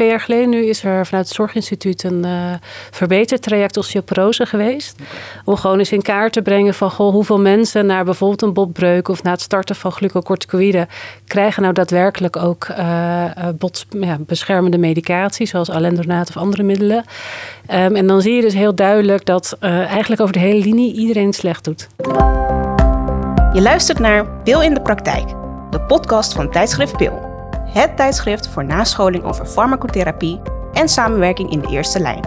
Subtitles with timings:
[0.00, 2.52] twee jaar geleden nu is er vanuit het Zorginstituut een uh,
[2.90, 4.98] verbetertraject osteoporose geweest.
[5.44, 9.08] Om gewoon eens in kaart te brengen van goh, hoeveel mensen na bijvoorbeeld een botbreuk
[9.08, 10.88] of na het starten van glucocorticoïden
[11.26, 13.24] krijgen nou daadwerkelijk ook uh,
[13.58, 17.04] bot, ja, beschermende medicatie, zoals alendronaat of andere middelen.
[17.74, 20.94] Um, en dan zie je dus heel duidelijk dat uh, eigenlijk over de hele linie
[20.94, 21.88] iedereen het slecht doet.
[23.52, 25.28] Je luistert naar Pil in de Praktijk,
[25.70, 27.29] de podcast van tijdschrift Pil.
[27.72, 30.40] Het tijdschrift voor nascholing over farmacotherapie
[30.72, 32.22] en samenwerking in de eerste lijn.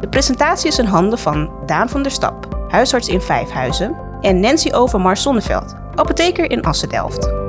[0.00, 4.72] De presentatie is in handen van Daan van der Stap, huisarts in Vijfhuizen, en Nancy
[4.72, 7.43] Overmars Zonneveld, apotheker in Assen-Delft.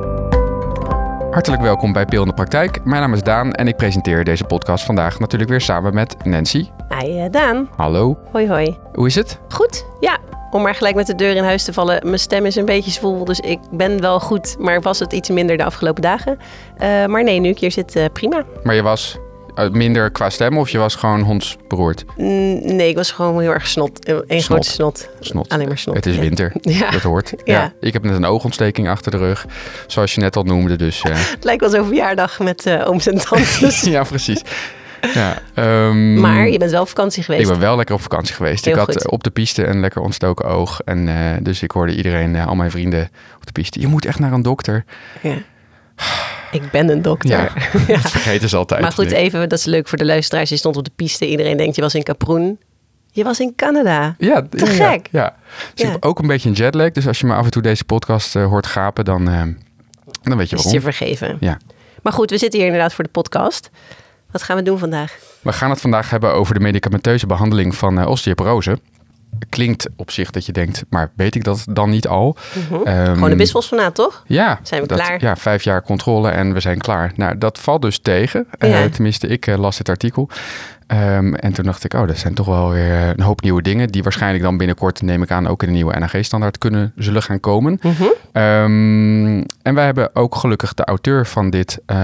[1.36, 2.86] Hartelijk welkom bij Pil in de Praktijk.
[2.86, 6.70] Mijn naam is Daan en ik presenteer deze podcast vandaag natuurlijk weer samen met Nancy.
[7.00, 7.70] Hi uh, Daan.
[7.76, 8.18] Hallo.
[8.32, 8.78] Hoi hoi.
[8.94, 9.40] Hoe is het?
[9.50, 10.18] Goed, ja.
[10.52, 12.00] Om maar gelijk met de deur in huis te vallen.
[12.04, 14.56] Mijn stem is een beetje zwoel, dus ik ben wel goed.
[14.60, 16.38] Maar was het iets minder de afgelopen dagen.
[16.78, 18.44] Uh, maar nee, nu ik hier zit, uh, prima.
[18.64, 19.18] Maar je was
[19.72, 22.06] minder qua stem of je was gewoon hondsberoerd?
[22.18, 24.10] Mm, nee, ik was gewoon heel erg snot.
[24.10, 25.10] Een grote snot.
[25.20, 25.50] snot.
[25.50, 25.96] Alleen maar snot.
[25.96, 26.54] Het is winter.
[26.62, 26.92] Ja.
[26.92, 27.34] Dat hoort.
[27.44, 27.54] Ja.
[27.54, 27.74] ja.
[27.80, 29.46] Ik heb net een oogontsteking achter de rug.
[29.88, 30.76] Zoals je net al noemde.
[30.76, 31.16] Dus, uh...
[31.36, 33.82] het lijkt wel zo'n verjaardag met uh, ooms en tantes.
[33.96, 34.42] ja, precies.
[35.14, 37.44] Ja, um, maar je bent wel op vakantie geweest.
[37.44, 38.66] Ik ben wel lekker op vakantie geweest.
[38.66, 39.12] Heel ik had goed.
[39.12, 40.80] op de piste een lekker ontstoken oog.
[40.80, 43.80] En uh, dus ik hoorde iedereen, al mijn vrienden op de piste.
[43.80, 44.86] Je moet echt naar een dokter.
[45.22, 45.36] Ja.
[46.56, 47.30] Ik ben een dokter.
[47.88, 48.82] Ja, vergeten ze altijd.
[48.82, 50.50] Maar goed, even, dat is leuk voor de luisteraars.
[50.50, 51.28] Je stond op de piste.
[51.28, 52.60] Iedereen denkt, je was in Kaproen.
[53.12, 54.16] Je was in Canada.
[54.18, 55.08] Ja, te ja, gek.
[55.12, 55.36] Ja,
[55.74, 56.92] Dus ik heb ook een beetje een jetlag.
[56.92, 59.42] Dus als je me af en toe deze podcast uh, hoort gapen, dan, uh,
[60.24, 60.66] dan weet je waarom.
[60.66, 61.38] Is je vergeven.
[61.40, 61.58] Ja.
[62.02, 63.70] Maar goed, we zitten hier inderdaad voor de podcast.
[64.32, 65.18] Wat gaan we doen vandaag?
[65.42, 68.80] We gaan het vandaag hebben over de medicamenteuze behandeling van uh, osteoporose.
[69.50, 72.38] Klinkt op zich dat je denkt, maar weet ik dat dan niet al?
[72.54, 72.88] Mm -hmm.
[72.88, 74.24] um, Gewoon de bisfosfonaat, toch?
[74.28, 74.60] Ja.
[74.64, 75.22] Zijn we dat, klaar?
[75.22, 77.12] Ja, vijf jaar controle en we zijn klaar.
[77.16, 78.48] Nou, dat valt dus tegen.
[78.60, 78.84] Ja.
[78.84, 80.30] Uh, tenminste, ik uh, las het artikel.
[80.88, 83.88] Um, en toen dacht ik, oh, dat zijn toch wel weer een hoop nieuwe dingen...
[83.88, 85.48] die waarschijnlijk dan binnenkort, neem ik aan...
[85.48, 87.80] ook in de nieuwe NAG-standaard kunnen, zullen gaan komen.
[87.82, 88.42] -hmm.
[88.42, 91.98] um, en wij hebben ook gelukkig de auteur van dit uh,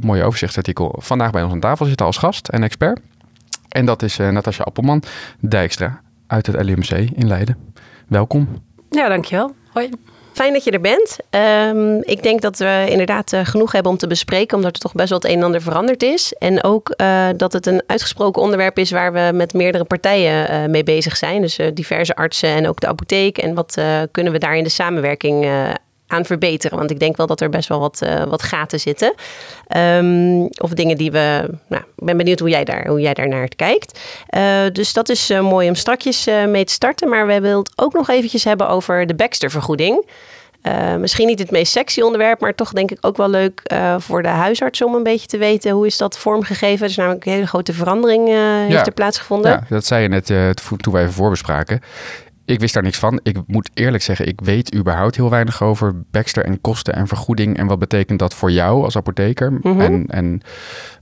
[0.00, 0.94] mooie overzichtsartikel...
[0.98, 3.00] vandaag bij ons aan tafel zitten als gast en expert.
[3.68, 5.02] En dat is uh, Natasja Appelman
[5.40, 7.56] Dijkstra uit het LUMC in Leiden.
[8.08, 8.48] Welkom.
[8.90, 9.54] Ja, dankjewel.
[9.72, 9.90] Hoi.
[10.32, 11.18] Fijn dat je er bent.
[11.30, 14.92] Um, ik denk dat we inderdaad uh, genoeg hebben om te bespreken, omdat er toch
[14.92, 16.32] best wel het een en ander veranderd is.
[16.38, 20.70] En ook uh, dat het een uitgesproken onderwerp is waar we met meerdere partijen uh,
[20.70, 21.40] mee bezig zijn.
[21.40, 23.38] Dus diverse artsen en ook de apotheek.
[23.38, 25.48] En wat kunnen we daar in de samenwerking
[26.06, 26.78] aan verbeteren.
[26.78, 29.14] Want ik denk wel dat er best wel wat, uh, wat gaten zitten.
[29.76, 31.50] Um, of dingen die we.
[31.68, 34.00] Nou, ik ben benieuwd hoe jij daar, hoe jij daar naar kijkt.
[34.30, 37.08] Uh, dus dat is uh, mooi om strakjes mee te starten.
[37.08, 40.06] Maar we willen het ook nog eventjes hebben over de Baxter-vergoeding.
[40.98, 43.62] misschien niet het meest sexy onderwerp, maar toch denk ik ook wel leuk
[43.98, 46.84] voor de huisarts om een beetje te weten hoe is dat vormgegeven.
[46.84, 48.28] Er is namelijk een hele grote verandering
[48.68, 49.50] heeft er plaatsgevonden.
[49.50, 50.26] Ja, dat zei je net
[50.76, 51.80] toen wij even voorbespraken.
[52.46, 53.20] Ik wist daar niks van.
[53.22, 57.58] Ik moet eerlijk zeggen, ik weet überhaupt heel weinig over Baxter en kosten en vergoeding.
[57.58, 59.68] En wat betekent dat voor jou als apotheker Mhm.
[59.68, 60.06] mm -hmm.
[60.08, 60.40] en,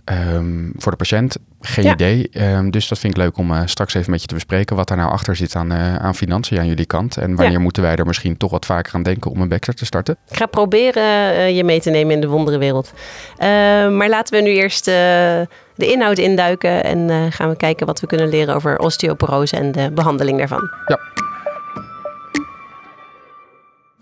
[0.04, 1.36] en um, voor de patiënt?
[1.60, 1.92] Geen Ja.
[1.92, 2.30] idee.
[2.32, 4.76] Um, dus dat vind ik leuk om uh, straks even met je te bespreken.
[4.76, 7.16] Wat daar nou achter zit aan, uh, aan financiën aan jullie kant.
[7.16, 7.58] En wanneer Ja.
[7.58, 10.16] moeten wij er misschien toch wat vaker aan denken om een Baxter te starten?
[10.30, 12.92] Ik ga proberen uh, je mee te nemen in de wonderenwereld.
[12.94, 13.44] Uh,
[13.90, 18.06] maar laten we nu eerst de inhoud induiken en uh, gaan we kijken wat we
[18.06, 20.70] kunnen leren over osteoporose en de behandeling daarvan.
[20.86, 20.98] Ja.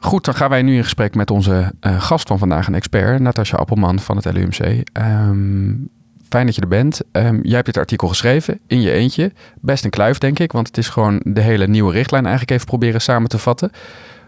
[0.05, 3.21] Goed, dan gaan wij nu in gesprek met onze uh, gast van vandaag, een expert,
[3.21, 4.59] Natasja Appelman van het LUMC.
[4.93, 5.89] Um,
[6.29, 7.01] fijn dat je er bent.
[7.13, 9.33] Um, jij hebt dit artikel geschreven in je eentje.
[9.61, 12.67] Best een kluif, denk ik, want het is gewoon de hele nieuwe richtlijn eigenlijk even
[12.67, 13.71] proberen samen te vatten.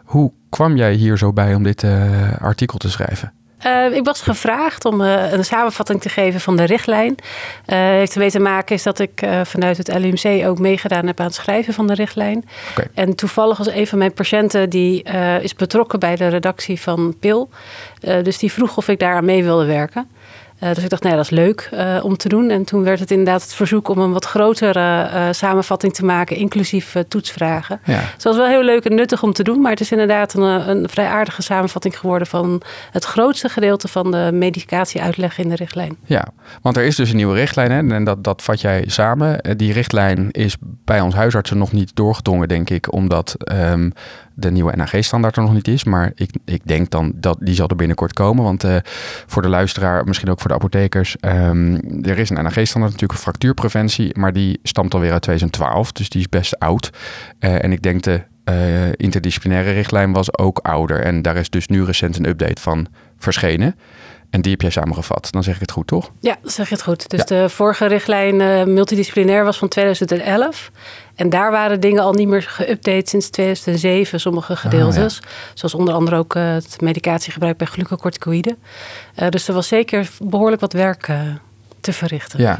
[0.04, 1.92] Hoe kwam jij hier zo bij om dit uh,
[2.40, 3.32] artikel te schrijven?
[3.66, 7.14] Uh, ik was gevraagd om uh, een samenvatting te geven van de richtlijn.
[7.66, 11.26] Uh, heeft ermee te maken is dat ik vanuit het LUMC ook meegedaan heb aan
[11.26, 12.44] het schrijven van de richtlijn.
[12.70, 12.88] Okay.
[12.94, 15.02] En toevallig was een van mijn patiënten die
[15.40, 17.50] is betrokken bij de redactie van PIL.
[18.00, 20.08] dus die vroeg of ik daar aan mee wilde werken.
[20.62, 22.50] Uh, dus ik dacht, nee, dat is leuk uh, om te doen.
[22.50, 26.36] En toen werd het inderdaad het verzoek om een wat grotere uh, samenvatting te maken,
[26.36, 27.80] inclusief toetsvragen.
[27.84, 28.00] Ja.
[28.00, 29.60] Dus dat was wel heel leuk en nuttig om te doen.
[29.60, 34.10] Maar het is inderdaad een, een vrij aardige samenvatting geworden van het grootste gedeelte van
[34.10, 35.96] de medicatieuitleg in de richtlijn.
[36.04, 36.26] Ja,
[36.62, 37.94] want er is dus een nieuwe richtlijn hè?
[37.94, 39.56] en dat, dat vat jij samen.
[39.56, 43.92] Die richtlijn is bij ons huisartsen nog niet doorgedrongen, denk ik, omdat um,
[44.34, 45.84] de nieuwe NAG-standaard er nog niet is.
[45.84, 48.44] Maar ik, ik denk dan dat die zal er binnenkort komen.
[48.44, 48.76] Want uh,
[49.26, 51.16] voor de luisteraar, misschien ook voor de apothekers.
[51.20, 54.18] Um, er is een NAG-standaard natuurlijk fractuurpreventie.
[54.18, 55.92] Maar die stamt alweer uit 2012.
[55.92, 56.90] Dus die is best oud.
[57.40, 61.00] Uh, en ik denk de uh, interdisciplinaire richtlijn was ook ouder.
[61.00, 62.86] En daar is dus nu recent een update van
[63.18, 63.74] verschenen.
[64.34, 65.28] En die heb jij samengevat.
[65.30, 66.10] Dan zeg ik het goed, toch?
[66.20, 67.10] Ja, dat zeg je het goed.
[67.10, 67.24] Dus Ja.
[67.24, 70.70] de vorige richtlijn eh, multidisciplinair was van 2011.
[71.14, 75.22] En daar waren dingen al niet meer geüpdate sinds 2007, sommige gedeeltes.
[75.54, 78.56] Zoals onder andere ook eh, het medicatiegebruik bij glucocorticoïden.
[79.14, 81.12] Eh, dus er was zeker behoorlijk wat werk
[81.80, 82.40] te verrichten.
[82.40, 82.56] Ja.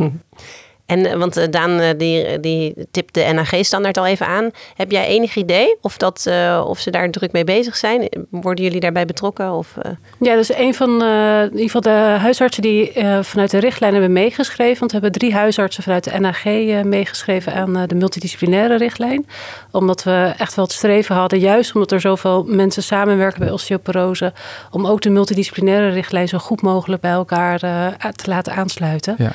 [0.87, 4.51] En eh, want eh, Daan eh, die, die tipt de NAG-standaard al even aan.
[4.77, 8.09] Heb jij enig idee of, dat, eh, of ze daar druk mee bezig zijn?
[8.31, 9.53] Worden jullie daarbij betrokken?
[9.53, 9.91] Of, eh,
[10.21, 13.93] Ja, dus een van eh, in ieder geval de huisartsen die eh, vanuit de richtlijn
[13.93, 14.79] hebben meegeschreven.
[14.79, 19.27] Want we hebben drie huisartsen vanuit de NAG eh, meegeschreven aan eh, de multidisciplinaire richtlijn.
[19.71, 24.33] Omdat we echt wel het streven hadden, juist omdat er zoveel mensen samenwerken bij osteoporose,
[24.71, 29.15] om ook de multidisciplinaire richtlijn zo goed mogelijk bij elkaar eh, te laten aansluiten.
[29.19, 29.33] Ja.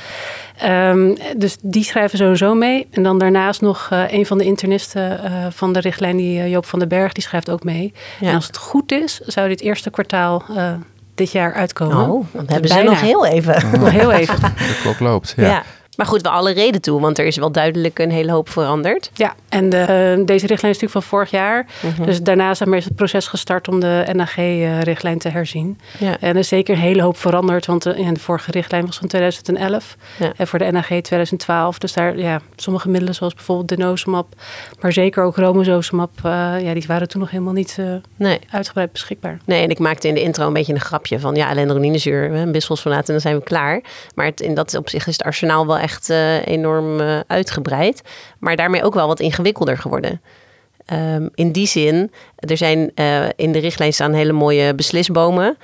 [0.59, 2.87] Ehm, dus die schrijven sowieso mee.
[2.91, 6.49] En dan daarnaast nog eh, een van de internisten eh, van de richtlijn, die eh,
[6.49, 7.93] Joop van den Berg, die schrijft ook mee.
[8.19, 8.27] Ja.
[8.27, 10.71] En als het goed is, zou dit eerste kwartaal eh,
[11.15, 12.09] dit jaar uitkomen.
[12.09, 12.89] oh, dan hebben ze bijna.
[12.89, 13.79] nog heel even.
[13.79, 14.39] Nog heel even.
[14.41, 15.33] De klok loopt.
[15.37, 15.47] Ja.
[15.47, 15.63] Ja.
[15.99, 19.11] Maar goed, wel alle reden toe, want er is wel duidelijk een hele hoop veranderd.
[19.13, 21.65] Ja, en de, eh, deze richtlijn is natuurlijk van vorig jaar.
[21.81, 22.05] Mhm.
[22.05, 25.79] Dus daarna is het proces gestart om de NAG-richtlijn te herzien.
[25.97, 26.17] Ja.
[26.19, 28.97] En er is zeker een hele hoop veranderd, want de, ja, de vorige richtlijn was
[28.97, 30.31] van 2011 Ja.
[30.35, 31.77] en voor de NAG 2012.
[31.77, 34.27] Dus daar, ja, sommige middelen zoals bijvoorbeeld denosumab,
[34.79, 36.31] maar zeker ook romosozumab, eh,
[36.61, 37.85] ja, die waren toen nog helemaal niet eh,
[38.15, 38.39] Nee.
[38.49, 39.37] uitgebreid beschikbaar.
[39.45, 42.51] Nee, en ik maakte in de intro een beetje een grapje van ja, alendroninezuur, een
[42.51, 43.81] bisfosfonaat en dan zijn we klaar.
[44.15, 48.01] Maar het, in dat opzicht is het arsenaal wel echt eh, enorm eh, uitgebreid.
[48.39, 50.21] Maar daarmee ook wel wat ingewikkelder geworden.
[50.85, 55.57] Ehm, in die zin, er zijn eh, in de richtlijn staan hele mooie beslisbomen.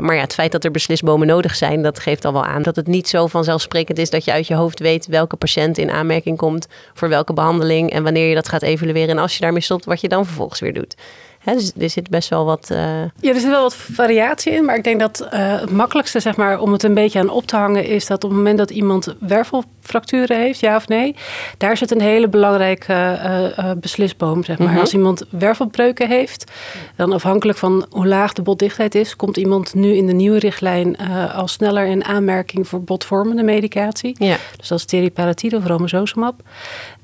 [0.00, 2.76] Maar ja, het feit dat er beslisbomen nodig zijn, dat geeft al wel aan dat
[2.76, 6.36] het niet zo vanzelfsprekend is dat je uit je hoofd weet welke patiënt in aanmerking
[6.36, 9.08] komt voor welke behandeling en wanneer je dat gaat evalueren.
[9.08, 10.96] En als je daarmee stopt, wat je dan vervolgens weer doet.
[11.44, 12.70] Dus er zit best wel wat.
[12.70, 12.78] eh,
[13.20, 16.36] Ja, er zit wel wat variatie in, maar ik denk dat eh, het makkelijkste, zeg
[16.36, 18.70] maar, om het een beetje aan op te hangen, is dat op het moment dat
[18.70, 21.14] iemand wervelfracturen heeft, ja of nee,
[21.58, 24.68] daar zit een hele belangrijke eh, beslisboom, zeg maar.
[24.68, 24.78] Mhm.
[24.78, 26.50] Als iemand wervelbreuken heeft,
[26.96, 30.96] dan afhankelijk van hoe laag de botdichtheid is, komt iemand nu in de nieuwe richtlijn
[31.34, 34.16] al sneller in aanmerking voor botvormende medicatie.
[34.18, 34.36] ja.
[34.56, 36.34] Dus dat is teriparatide of romosozumab.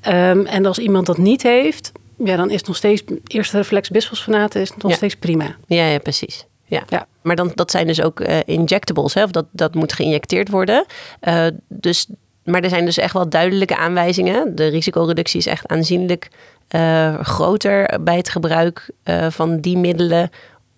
[0.01, 1.91] Ehm, en als iemand dat niet heeft,
[2.23, 4.97] ja, dan is het nog steeds eerste reflex bisfosfonaat is nog Ja.
[4.97, 5.55] steeds prima.
[5.67, 6.45] Ja, ja, precies.
[6.65, 6.83] Ja.
[6.89, 7.07] Ja.
[7.21, 9.23] Maar dan, dat zijn dus ook eh, injectables, hè?
[9.23, 10.85] of dat, dat moet geïnjecteerd worden.
[11.19, 12.07] Eh, dus,
[12.43, 14.55] maar er zijn dus echt wel duidelijke aanwijzingen.
[14.55, 16.29] De risicoreductie is echt aanzienlijk
[16.67, 18.89] eh, groter bij het gebruik
[19.29, 20.29] van die middelen.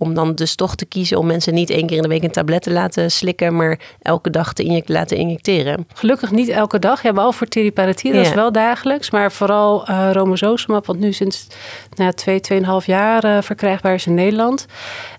[0.03, 2.31] Om dan dus toch te kiezen om mensen niet één keer in de week een
[2.31, 5.87] tablet te laten slikken, maar elke dag te inject- laten injecteren.
[5.93, 7.03] Gelukkig niet elke dag.
[7.03, 9.11] Ja, behalve voor teriparatide, dat is wel dagelijks.
[9.11, 11.47] Maar vooral eh romosozumab, wat nu sinds
[11.95, 14.65] nou, twee, tweeënhalf jaar eh, verkrijgbaar is in Nederland.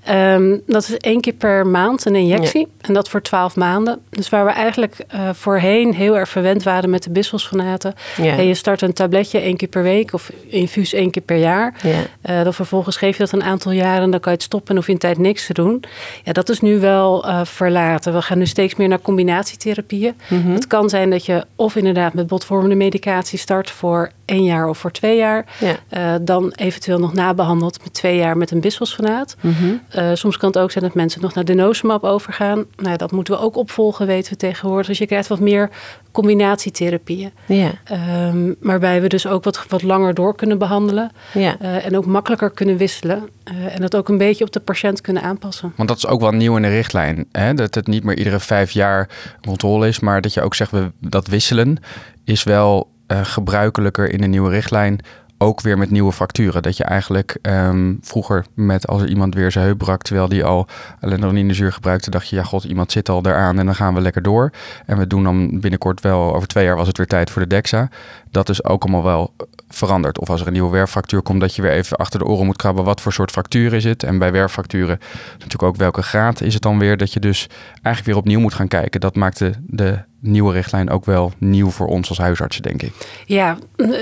[0.05, 2.69] Ehm, dat is één keer per maand een injectie.
[2.81, 4.01] En dat voor twaalf maanden.
[4.11, 7.95] Dus waar we eigenlijk eh, voorheen heel erg verwend waren met de bisfosfonaten.
[8.23, 8.37] Ja.
[8.37, 11.75] En je start een tabletje één keer per week of infuus één keer per jaar.
[11.83, 12.43] Ja.
[12.43, 14.81] Dan vervolgens geef je dat een aantal jaren en dan kan je het stoppen en
[14.81, 15.83] hoef je een tijd niks te doen.
[16.23, 18.13] Ja, dat is nu wel eh, verlaten.
[18.13, 20.15] We gaan nu steeds meer naar combinatietherapieën.
[20.29, 20.51] Mhm.
[20.51, 24.79] Het kan zijn dat je of inderdaad met botvormende medicatie start voor één jaar of
[24.79, 25.47] voor twee jaar.
[25.61, 25.77] Ja.
[25.89, 29.37] Eh, dan eventueel nog nabehandeld met twee jaar met een bisfosfonaat.
[29.41, 29.55] Mhm.
[29.89, 32.65] Eh, soms kan het ook zijn dat mensen nog naar denosumab overgaan.
[32.77, 34.87] Nou, dat moeten we ook opvolgen, weten we tegenwoordig.
[34.87, 35.71] Dus je krijgt wat meer
[36.13, 37.33] combinatietherapieën.
[37.47, 37.71] Ja.
[37.85, 41.11] Ehm, waarbij we dus ook wat, wat langer door kunnen behandelen.
[41.33, 41.57] Ja.
[41.61, 43.29] eh, en ook makkelijker kunnen wisselen.
[43.45, 45.73] eh, en dat ook een beetje op de patiënt kunnen aanpassen.
[45.77, 47.27] Want dat is ook wel nieuw in de richtlijn.
[47.33, 47.55] Hè?
[47.55, 49.09] Dat het niet meer iedere vijf jaar
[49.47, 51.79] controle is, maar dat je ook zegt we, dat wisselen
[52.25, 55.01] is wel gebruikelijker in de nieuwe richtlijn.
[55.39, 56.63] Ook weer met nieuwe facturen.
[56.63, 60.45] Dat je eigenlijk ehm, vroeger met als er iemand weer zijn heup brak, terwijl die
[60.45, 60.67] al
[61.01, 64.23] alendroninezuur gebruikte, dacht je ja god, iemand zit al eraan en dan gaan we lekker
[64.23, 64.51] door.
[64.87, 67.49] En we doen dan binnenkort wel, over twee jaar was het weer tijd voor de
[67.49, 67.89] DEXA.
[68.35, 69.33] Dat is ook allemaal wel
[69.69, 70.19] veranderd.
[70.19, 72.57] Of als er een nieuwe werffractuur komt, dat je weer even achter de oren moet
[72.57, 72.85] krabben.
[72.85, 74.03] Wat voor soort fractuur is het?
[74.03, 74.99] En bij werffracturen
[75.33, 76.97] natuurlijk ook welke graad is het dan weer?
[76.97, 79.01] Dat je dus eigenlijk weer opnieuw moet gaan kijken.
[79.01, 82.93] Dat maakt de, de nieuwe richtlijn ook wel nieuw voor ons als huisartsen, denk ik.
[83.27, 83.57] Ja,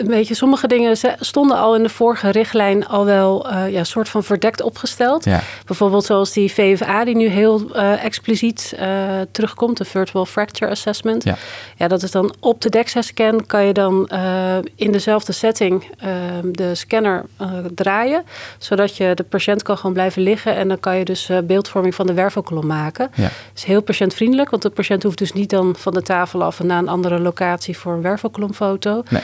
[0.06, 4.08] weet je, sommige dingen stonden al in de vorige richtlijn al wel eh ja, soort
[4.08, 5.24] van verdekt opgesteld.
[5.24, 8.88] Ja, Bijvoorbeeld zoals die VFA die nu heel eh, expliciet eh,
[9.30, 11.24] terugkomt, de Virtual Fracture Assessment.
[11.24, 11.36] Ja.
[11.76, 16.10] ja, dat is dan op de DEXA-scan kan je dan eh, in dezelfde setting eh,
[16.52, 18.24] de scanner eh, draaien,
[18.58, 21.94] zodat je de patiënt kan gewoon blijven liggen en dan kan je dus eh, beeldvorming
[21.94, 23.10] van de wervelkolom maken.
[23.14, 23.30] ja.
[23.54, 26.66] is heel patiëntvriendelijk, want de patiënt hoeft dus niet dan van de tafel af en
[26.66, 29.02] naar een andere locatie voor een wervelklompfoto.
[29.08, 29.22] Nee.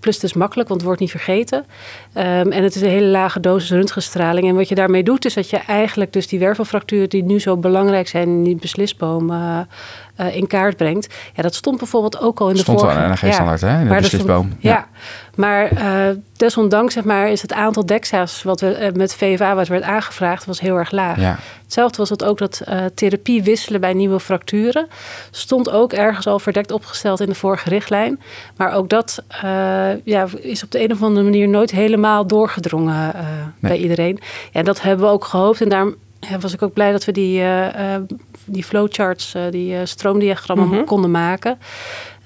[0.00, 1.58] Plus het is makkelijk, want het wordt niet vergeten.
[1.58, 4.48] Um, en het is een hele lage dosis röntgenstraling.
[4.48, 7.56] En wat je daarmee doet, is dat je eigenlijk dus die wervelfracturen die nu zo
[7.56, 9.32] belangrijk zijn in die beslisboom
[10.20, 11.14] uh, uh, in kaart brengt.
[11.34, 12.98] Ja, dat stond bijvoorbeeld ook al in de stond vorige...
[12.98, 14.52] Stond wel een standaard hè, in de beslisboom.
[14.58, 14.70] ja.
[14.70, 14.86] ja.
[15.34, 15.70] maar
[16.36, 20.60] desondanks zeg maar, is het aantal DEXA's wat we met VFA wat werd aangevraagd, was
[20.60, 21.20] heel erg laag.
[21.20, 21.38] Ja.
[21.62, 22.62] Hetzelfde was het ook dat
[22.94, 24.88] therapie wisselen bij nieuwe fracturen.
[25.30, 28.20] Stond ook ergens al verdekt opgesteld in de vorige richtlijn.
[28.56, 29.22] Maar ook dat
[30.04, 33.72] ja, is op de een of andere manier nooit helemaal doorgedrongen nee.
[33.72, 34.18] bij iedereen.
[34.52, 35.60] Ja, dat hebben we ook gehoopt.
[35.60, 35.94] En daarom
[36.40, 37.66] was ik ook blij dat we die, uh,
[38.44, 40.84] die flowcharts, die stroomdiagrammen mm -hmm.
[40.84, 41.58] konden maken.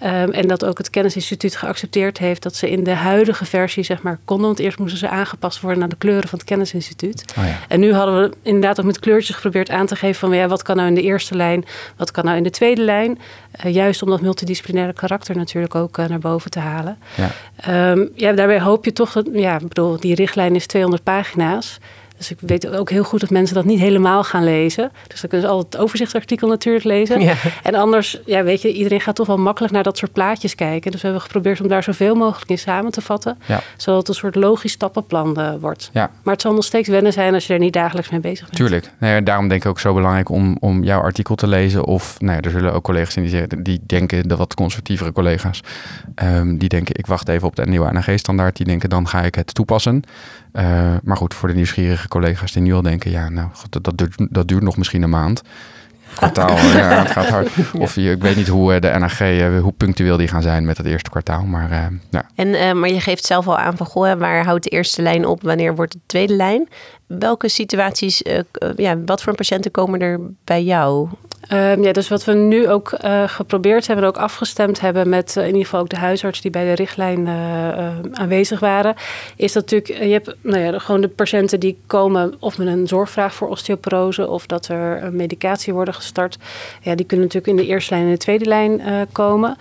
[0.02, 4.02] Um, en dat ook het Kennisinstituut geaccepteerd heeft dat ze in de huidige versie zeg
[4.02, 4.46] maar konden.
[4.46, 7.25] Want eerst moesten ze aangepast worden naar de kleuren van het Kennisinstituut.
[7.38, 7.58] Oh ja.
[7.68, 10.62] En nu hadden we inderdaad ook met kleurtjes geprobeerd aan te geven van ja, wat
[10.62, 11.64] kan nou in de eerste lijn,
[11.96, 13.18] wat kan nou in de tweede lijn.
[13.64, 16.98] Uh, juist om dat multidisciplinaire karakter natuurlijk ook uh, naar boven te halen.
[17.14, 17.90] Ja.
[17.90, 21.78] Um, ja, daarbij hoop je toch dat, ja, ik bedoel, die richtlijn is 200 pagina's.
[22.18, 24.90] Dus ik weet ook heel goed dat mensen dat niet helemaal gaan lezen.
[25.06, 27.20] Dus dan kunnen ze altijd het overzichtsartikel natuurlijk lezen.
[27.20, 27.34] Ja.
[27.62, 30.90] En anders, ja, weet je, iedereen gaat toch wel makkelijk naar dat soort plaatjes kijken.
[30.90, 33.38] Dus we hebben geprobeerd om daar zoveel mogelijk in samen te vatten.
[33.46, 33.60] Ja.
[33.76, 35.90] Zodat het een soort logisch stappenplan uh, wordt.
[35.92, 36.10] Ja.
[36.22, 38.56] Maar het zal nog steeds wennen zijn als je er niet dagelijks mee bezig bent.
[38.56, 38.90] Tuurlijk.
[38.98, 41.84] Nee, daarom denk ik ook zo belangrijk om, om jouw artikel te lezen.
[41.84, 45.60] Of nou er zullen ook collega's zijn die, zeggen, die denken, de wat conservatievere collega's,
[46.22, 48.56] um, die denken ik wacht even op de nieuwe ANG-standaard.
[48.56, 50.02] Die denken dan ga ik het toepassen.
[50.52, 53.99] Uh, maar goed, voor de nieuwsgierige collega's die nu al denken, ja, nou, dat, dat,
[53.99, 55.43] duurt, dat duurt nog misschien een maand.
[56.14, 57.49] Kwartaal, ja, het gaat hard.
[57.73, 59.19] Of je, ik weet niet hoe de NAG,
[59.62, 61.43] hoe punctueel die gaan zijn met het eerste kwartaal.
[61.43, 62.26] Maar, uh, ja.
[62.35, 65.26] en, uh, maar je geeft zelf al aan van, goh, waar houdt de eerste lijn
[65.26, 65.43] op?
[65.43, 66.69] Wanneer wordt de tweede lijn?
[67.07, 68.23] Welke situaties,
[68.76, 71.09] ja, wat voor patiënten komen er bij jou?
[71.52, 75.35] Um, ja, dus wat we nu ook uh, geprobeerd hebben en ook afgestemd hebben met
[75.37, 78.95] uh, in ieder geval ook de huisarts die bij de richtlijn uh, aanwezig waren,
[79.37, 82.87] is dat natuurlijk, je hebt nou ja, gewoon de patiënten die komen of met een
[82.87, 86.38] zorgvraag voor osteoporose of dat er medicatie worden gestart.
[86.83, 88.80] Ja, die kunnen natuurlijk in de eerste lijn en de tweede lijn
[89.12, 89.57] komen.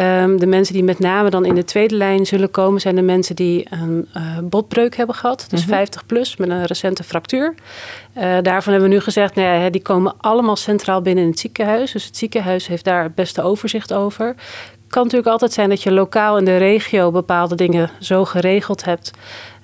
[0.00, 3.02] Um, de mensen die met name dan in de tweede lijn zullen komen zijn de
[3.02, 4.08] mensen die een
[4.42, 5.76] botbreuk hebben gehad, dus mm -hmm.
[5.76, 7.54] 50 plus met een recente fractuur.
[8.42, 11.92] Daarvan hebben we nu gezegd, nou ja, die komen allemaal centraal binnen in het ziekenhuis.
[11.92, 14.26] Dus het ziekenhuis heeft daar het beste overzicht over.
[14.26, 18.84] Het kan natuurlijk altijd zijn dat je lokaal in de regio bepaalde dingen zo geregeld
[18.84, 19.10] hebt.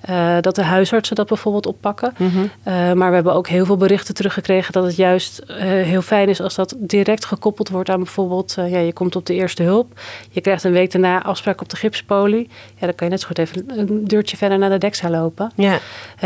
[0.09, 2.13] Uh, dat de huisartsen dat bijvoorbeeld oppakken.
[2.17, 2.23] Mhm.
[2.23, 2.73] Mm -hmm.
[2.73, 6.29] uh, maar we hebben ook heel veel berichten teruggekregen dat het juist uh, heel fijn
[6.29, 9.99] is als dat direct gekoppeld wordt aan bijvoorbeeld, ja, je komt op de eerste hulp.
[10.29, 12.49] Je krijgt een week daarna afspraak op de gipspolie.
[12.73, 15.51] Ja, dan kan je net zo goed even een deurtje verder naar de DEXA lopen.
[15.55, 15.79] Ja.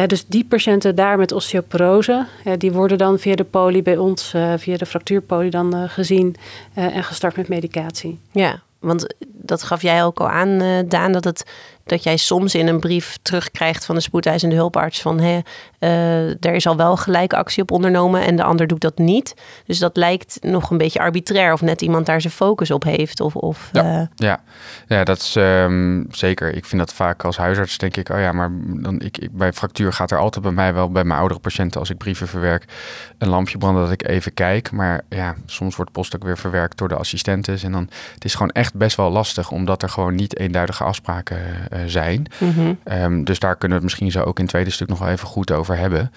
[0.07, 2.25] dus die patiënten daar met osteoporose,
[2.57, 6.36] die worden dan via de poli bij ons, via de fractuurpolie dan gezien
[6.74, 8.19] en gestart met medicatie.
[8.31, 11.46] Ja, want dat gaf jij ook al aan, Daan, dat, het,
[11.89, 15.39] dat jij soms in een brief terugkrijgt van de spoedeisende hulparts van hé,
[15.79, 19.34] uh, er is al wel gelijk actie op ondernomen en de ander doet dat niet.
[19.65, 23.19] Dus dat lijkt nog een beetje arbitrair of net iemand daar zijn focus op heeft.
[23.19, 24.07] Of, of, ja, uh...
[24.15, 24.39] ja.
[24.88, 26.55] ja, dat is um, zeker.
[26.55, 29.53] Ik vind dat vaak als huisarts denk ik, oh ja, maar dan, ik, ik, bij
[29.53, 32.65] fractuur gaat er altijd bij mij wel, bij mijn oudere patiënten als ik brieven verwerk,
[33.17, 34.72] een lampje branden dat ik even kijk.
[34.72, 38.34] Maar ja, soms wordt post ook weer verwerkt door de assistentes en dan, het is
[38.34, 41.38] gewoon echt best wel lastig, omdat er gewoon niet eenduidige afspraken
[41.74, 42.25] uh, zijn.
[42.38, 42.79] Mm -hmm.
[43.01, 45.10] um, dus daar kunnen we het misschien zo ook in het tweede stuk nog wel
[45.10, 46.12] even goed over hebben.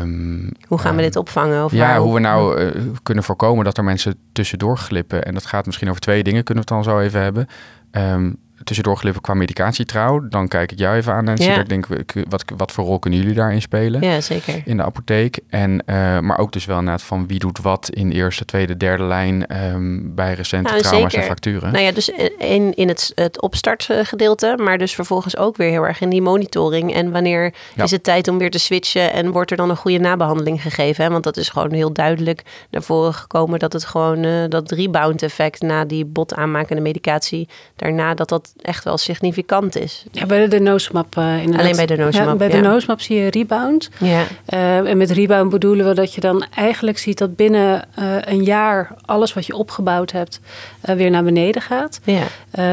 [0.00, 1.64] Um, hoe gaan we dit opvangen?
[1.64, 5.24] Of ja, hoe we nou uh, kunnen voorkomen dat er mensen tussendoor glippen.
[5.24, 7.46] En dat gaat misschien over twee dingen, kunnen we het dan zo even hebben.
[7.90, 10.28] Um, tussendoor glippen qua medicatietrouw.
[10.28, 11.42] Dan kijk ik jou even aan, Nancy.
[11.42, 11.60] Ja.
[11.60, 11.86] Ik denk,
[12.28, 14.00] wat, wat voor rol kunnen jullie daarin spelen?
[14.02, 14.62] Ja, zeker.
[14.64, 15.38] In de apotheek.
[15.48, 19.02] En, uh, maar ook dus wel inderdaad van wie doet wat in eerste, tweede, derde
[19.02, 21.18] lijn um, bij recente nou, trauma's zeker.
[21.18, 21.72] en fracturen.
[21.72, 26.00] Nou ja, dus in, in het, het opstartgedeelte, maar dus vervolgens ook weer heel erg
[26.00, 26.94] in die monitoring.
[26.94, 27.84] En wanneer Ja.
[27.84, 31.04] is het tijd om weer te switchen en wordt er dan een goede nabehandeling gegeven?
[31.04, 31.10] Hè?
[31.10, 35.22] Want dat is gewoon heel duidelijk naar voren gekomen dat het gewoon uh, dat rebound
[35.22, 40.04] effect na die bot aanmakende medicatie, daarna dat dat echt wel significant is.
[40.12, 41.60] Ja, bij de denosumab uh, inderdaad.
[41.60, 42.62] Alleen bij de denosumab, ja, Bij de ja.
[42.62, 43.90] denosumab zie je rebound.
[43.98, 44.24] Ja.
[44.48, 48.44] Uh, en met rebound bedoelen we dat je dan eigenlijk ziet dat binnen uh, een
[48.44, 50.40] jaar alles wat je opgebouwd hebt
[50.80, 52.00] weer naar beneden gaat.
[52.04, 52.22] Ja.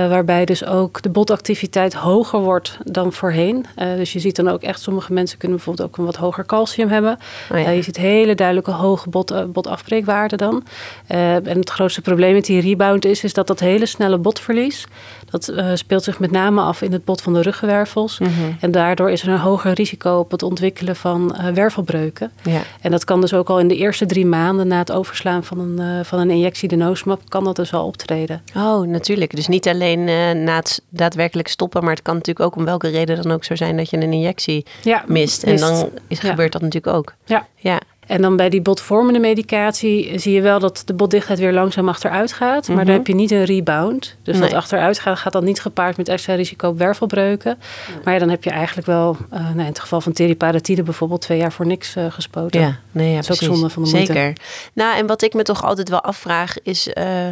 [0.10, 3.66] waarbij dus ook de botactiviteit hoger wordt dan voorheen.
[3.76, 6.90] dus je ziet dan ook echt, sommige mensen kunnen bijvoorbeeld ook een wat hoger calcium
[6.90, 7.18] hebben.
[7.52, 7.70] Oh ja.
[7.70, 10.64] je ziet hele duidelijke hoge bot, botafbreekwaarden dan.
[11.08, 14.86] en het grootste probleem met die rebound is, is dat dat hele snelle botverlies,
[15.30, 18.20] dat eh, speelt zich met name af in het bot van de ruggenwervels.
[18.20, 18.32] Mhm.
[18.60, 22.32] En daardoor is er een hoger risico op het ontwikkelen van eh, wervelbreuken.
[22.44, 22.62] Ja.
[22.82, 25.60] En dat kan dus ook al in de eerste drie maanden na het overslaan van
[25.60, 28.42] een, eh, van een injectie de noosmap, kan dat dus al optreden.
[28.56, 29.36] Oh, natuurlijk.
[29.36, 30.04] Dus niet alleen
[30.44, 33.56] na het daadwerkelijk stoppen, maar het kan natuurlijk ook om welke reden dan ook zo
[33.56, 35.44] zijn dat je een injectie Ja, mist.
[35.44, 36.30] En dan is, Ja.
[36.30, 37.14] gebeurt dat natuurlijk ook.
[37.26, 37.48] Ja.
[37.56, 37.80] Ja.
[38.08, 42.34] En dan bij die botvormende medicatie zie je wel dat de botdichtheid weer langzaam achteruit
[42.34, 42.68] gaat.
[42.68, 42.86] Maar Mhm.
[42.86, 44.16] dan heb je niet een rebound.
[44.24, 44.56] Dus dat Nee.
[44.58, 47.58] achteruit gaat, gaat dan niet gepaard met extra risico op wervelbreuken.
[48.04, 51.22] Maar ja, dan heb je eigenlijk wel, eh, nou, in het geval van teriparatide bijvoorbeeld,
[51.22, 52.62] twee jaar voor niks eh, gespoten.
[52.62, 54.14] Ja, nee, ja, Dat is ook zonde van de moeite.
[54.14, 54.34] Zeker.
[54.74, 56.94] Nou, en wat ik me toch altijd wel afvraag is...
[56.94, 57.28] eh,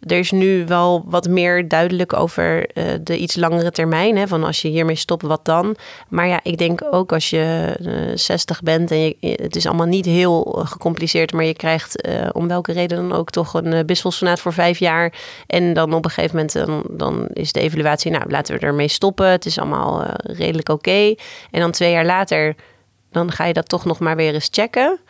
[0.00, 4.16] er is nu wel wat meer duidelijk over eh, de iets langere termijn.
[4.16, 5.76] Hè, van als je hiermee stopt, wat dan?
[6.08, 9.86] Maar ja, ik denk ook als je eh 60 bent en je, het is allemaal
[9.86, 13.86] niet heel eh, gecompliceerd, maar je krijgt eh, om welke reden dan ook toch een
[13.86, 15.12] bisfosfonaat voor vijf jaar.
[15.46, 19.26] En dan op een gegeven moment dan, is de evaluatie, nou laten we ermee stoppen.
[19.26, 21.14] Het is allemaal eh, redelijk oké.
[21.50, 22.54] En dan twee jaar later,
[23.10, 25.00] dan ga je dat toch nog maar weer eens checken.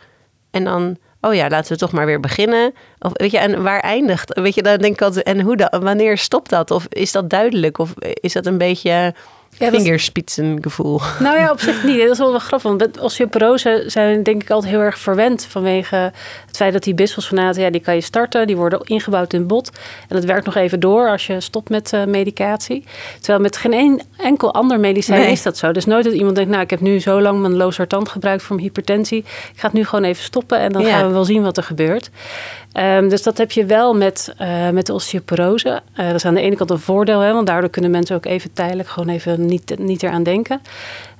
[0.51, 2.73] En dan, oh ja, laten we toch maar weer beginnen.
[2.99, 4.39] Of weet je, en waar eindigt?
[4.39, 5.69] Weet je, dan denk ik altijd, en hoe dan?
[5.81, 6.71] Wanneer stopt dat?
[6.71, 7.77] Of is dat duidelijk?
[7.77, 9.13] Of is dat een beetje
[9.61, 10.99] Ja, vingerspitsengevoel?
[11.19, 11.99] Nou ja, op zich niet.
[12.01, 12.69] Dat is wel wel grappig.
[12.69, 15.95] Want osteoporose zijn denk ik altijd heel erg verwend vanwege
[16.47, 19.47] het feit dat die bisfosfonaten, ja, die kan je starten, die worden ingebouwd in het
[19.47, 19.69] bot.
[20.07, 22.83] En dat werkt nog even door als je stopt met eh, medicatie.
[23.19, 25.31] Terwijl met geen een, enkel ander medicijn Nee.
[25.31, 25.71] is dat zo.
[25.71, 28.55] Dus nooit dat iemand denkt, nou, ik heb nu zo lang mijn losartan gebruikt voor
[28.55, 29.17] mijn hypertensie.
[29.17, 29.25] Ik
[29.59, 30.97] ga het nu gewoon even stoppen en dan Ja.
[30.97, 32.09] gaan we wel zien wat er gebeurt.
[32.71, 35.81] Ehm, dus dat heb je wel met, eh, met de osteoporose.
[35.93, 38.25] Eh, dat is aan de ene kant een voordeel, hè, want daardoor kunnen mensen ook
[38.25, 40.61] even tijdelijk gewoon even niet, niet eraan denken.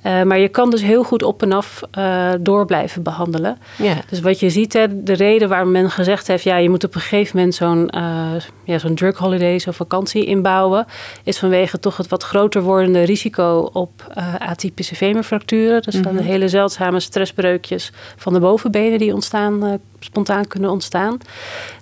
[0.02, 3.58] Eh, maar je kan dus heel goed op en af eh, door blijven behandelen.
[3.78, 3.96] Ja.
[4.10, 6.44] Dus wat je ziet, hè, de reden waarom men gezegd heeft...
[6.44, 8.32] ja, je moet op een gegeven moment zo'n eh,
[8.64, 10.86] ja, zo'n drug holiday, zo'n vakantie inbouwen...
[11.24, 15.82] is vanwege toch het wat groter wordende risico op atypische femurfracturen.
[15.82, 21.18] Dus dan de hele zeldzame stressbreukjes van de bovenbenen die ontstaan, spontaan kunnen ontstaan.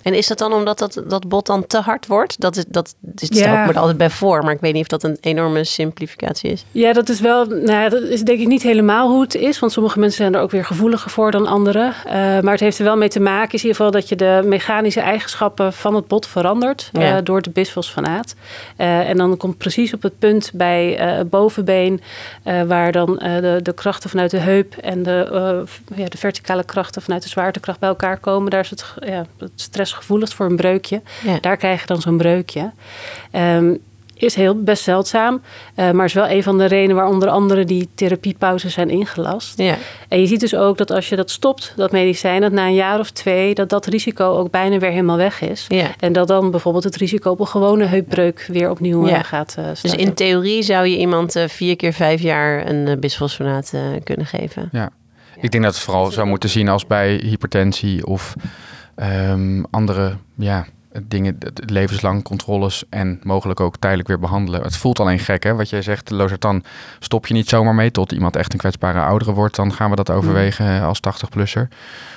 [0.02, 2.40] En is dat dan omdat dat, dat bot dan te hard wordt?
[2.40, 4.82] Dat, is, dat is, stel ik me er altijd bij voor, maar ik weet niet
[4.82, 6.64] of dat een enorme simplificatie is.
[6.70, 7.44] Ja, dat is wel.
[7.44, 9.58] Nou, dat is denk ik niet helemaal hoe het is.
[9.58, 11.94] Want sommige mensen zijn er ook weer gevoeliger voor dan anderen.
[12.04, 14.16] Eh, maar het heeft er wel mee te maken, is in ieder geval dat je
[14.16, 18.34] de mechanische eigenschappen van het bot verandert eh, door de bisfosfonaat.
[18.76, 22.00] Eh, en dan komt precies op het punt bij het bovenbeen,
[22.66, 27.22] waar dan de, de krachten vanuit de heup en de, ja, de verticale krachten vanuit
[27.22, 28.50] de zwaartekracht bij elkaar komen.
[28.50, 31.02] Daar is het, ja, het stressgevoeligst voor een breukje.
[31.24, 31.38] Ja.
[31.40, 32.70] Daar krijg je dan zo'n breukje.
[33.30, 33.74] Ehm,
[34.22, 35.42] is heel best zeldzaam,
[35.74, 39.58] eh, maar is wel een van de redenen waar onder andere die therapiepauzes zijn ingelast.
[39.58, 39.76] Ja.
[40.08, 42.74] En je ziet dus ook dat als je dat stopt, dat medicijn, dat na een
[42.74, 45.64] jaar of twee, dat dat risico ook bijna weer helemaal weg is.
[45.68, 45.86] Ja.
[45.98, 49.22] En dat dan bijvoorbeeld het risico op een gewone heupbreuk weer opnieuw eh, Ja.
[49.22, 52.96] gaat uh, Dus in theorie zou je iemand eh, vier keer vijf jaar een uh,
[52.96, 54.68] bisfosfonaat uh, kunnen geven.
[54.72, 54.90] Ja.
[55.40, 58.34] Ik denk dat het vooral zou moeten zien als bij hypertensie of
[58.96, 60.66] um, andere ja,
[61.02, 64.62] dingen, levenslang controles en mogelijk ook tijdelijk weer behandelen.
[64.62, 65.54] Het voelt alleen gek, hè?
[65.54, 66.64] Wat jij zegt, losartan
[66.98, 69.56] stop je niet zomaar mee tot iemand echt een kwetsbare oudere wordt.
[69.56, 71.68] Dan gaan we dat overwegen als 80-plusser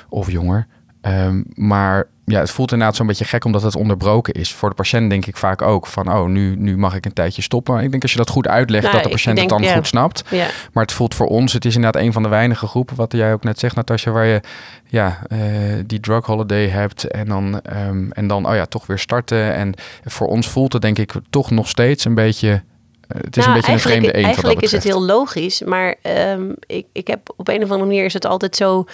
[0.10, 0.68] of jonger.
[1.08, 4.54] Um, maar ja, het voelt inderdaad zo'n beetje gek omdat het onderbroken is.
[4.54, 7.42] Voor de patiënt denk ik vaak ook van, oh, nu, nu mag ik een tijdje
[7.42, 7.80] stoppen.
[7.80, 9.76] Ik denk als je dat goed uitlegt, nou, dat de patiënt denk, het dan ja.
[9.76, 10.24] goed snapt.
[10.30, 10.48] Ja.
[10.74, 13.34] Maar het voelt voor ons, het is inderdaad een van de weinige groepen, wat jij
[13.34, 14.42] ook net zegt, Natasja, waar je
[14.86, 15.39] ja, uh,
[15.86, 19.54] die drug holiday hebt en dan, um, en dan, oh ja, toch weer starten.
[19.54, 19.74] En
[20.06, 23.48] voor ons voelt het denk ik toch nog steeds een beetje uh, het is nou,
[23.48, 24.24] een beetje een vreemde een.
[24.24, 25.96] Eigenlijk is het heel logisch, maar
[26.32, 28.86] um, ik, ik heb op een of andere manier is het altijd zo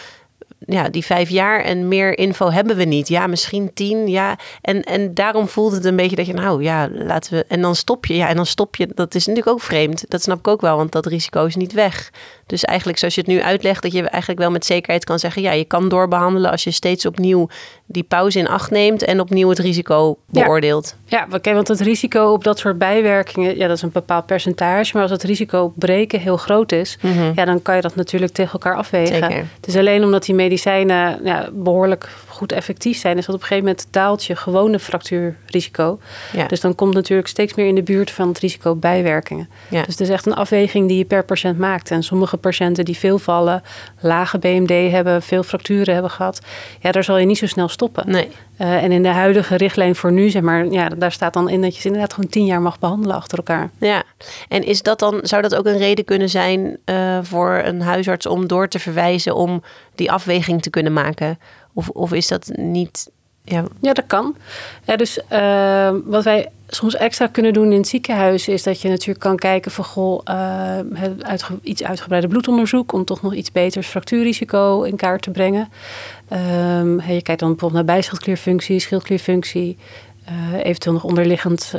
[0.69, 3.07] ja, die vijf jaar en meer info hebben we niet.
[3.07, 4.37] Ja, misschien tien, ja.
[4.61, 7.45] En, en daarom voelt het een beetje dat je, nou ja, laten we...
[7.47, 8.87] En dan stop je, ja, en dan stop je.
[8.95, 10.05] Dat is natuurlijk ook vreemd.
[10.07, 12.11] Dat snap ik ook wel, want dat risico is niet weg.
[12.49, 15.41] Dus eigenlijk, zoals je het nu uitlegt, dat je eigenlijk wel met zekerheid kan zeggen...
[15.41, 17.49] ja, je kan doorbehandelen als je steeds opnieuw
[17.85, 19.03] die pauze in acht neemt...
[19.03, 20.95] en opnieuw het risico beoordeelt.
[21.05, 23.57] Ja, ja okay, want het risico op dat soort bijwerkingen...
[23.57, 24.91] ja, dat is een bepaald percentage.
[24.93, 26.97] Maar als het risico op breken heel groot is...
[27.01, 27.31] Mm -hmm.
[27.35, 29.15] ja, dan kan je dat natuurlijk tegen elkaar afwegen.
[29.15, 29.45] Zeker.
[29.65, 33.17] Is alleen omdat die medicijnen ja, behoorlijk goed effectief zijn...
[33.17, 35.99] is dat op een gegeven moment daalt je gewone fractuurrisico.
[36.33, 36.47] Ja.
[36.47, 39.49] Dus dan komt natuurlijk steeds meer in de buurt van het risico bijwerkingen.
[39.69, 39.83] Ja.
[39.83, 41.91] Dus het is echt een afweging die je per patiënt maakt.
[41.91, 43.61] En sommige patiënten die veel vallen,
[43.99, 45.21] lage BMD hebben...
[45.21, 46.41] veel fracturen hebben gehad...
[46.79, 48.11] ja, daar zal je niet zo snel stoppen.
[48.11, 48.29] Nee.
[48.61, 51.61] Uh, en in de huidige richtlijn voor nu, zeg maar, ja, daar staat dan in
[51.61, 53.69] dat je ze inderdaad gewoon tien jaar mag behandelen achter elkaar.
[53.77, 54.03] Ja,
[54.47, 58.25] en is dat dan, zou dat ook een reden kunnen zijn uh, voor een huisarts
[58.25, 59.63] om door te verwijzen om
[59.95, 61.39] die afweging te kunnen maken?
[61.73, 63.09] Of, of is dat niet
[63.49, 64.35] Ja, Ja, dat kan.
[64.85, 68.89] Ja, dus eh, wat wij soms extra kunnen doen in het ziekenhuis is dat je
[68.89, 70.79] natuurlijk kan kijken van goh, eh,
[71.61, 75.69] iets uitgebreider bloedonderzoek om toch nog iets beter het fractuurrisico in kaart te brengen.
[76.27, 79.77] Ehm, je kijkt dan bijvoorbeeld naar bijschildklierfunctie, schildklierfunctie.
[80.25, 81.73] eh, eventueel nog onderliggend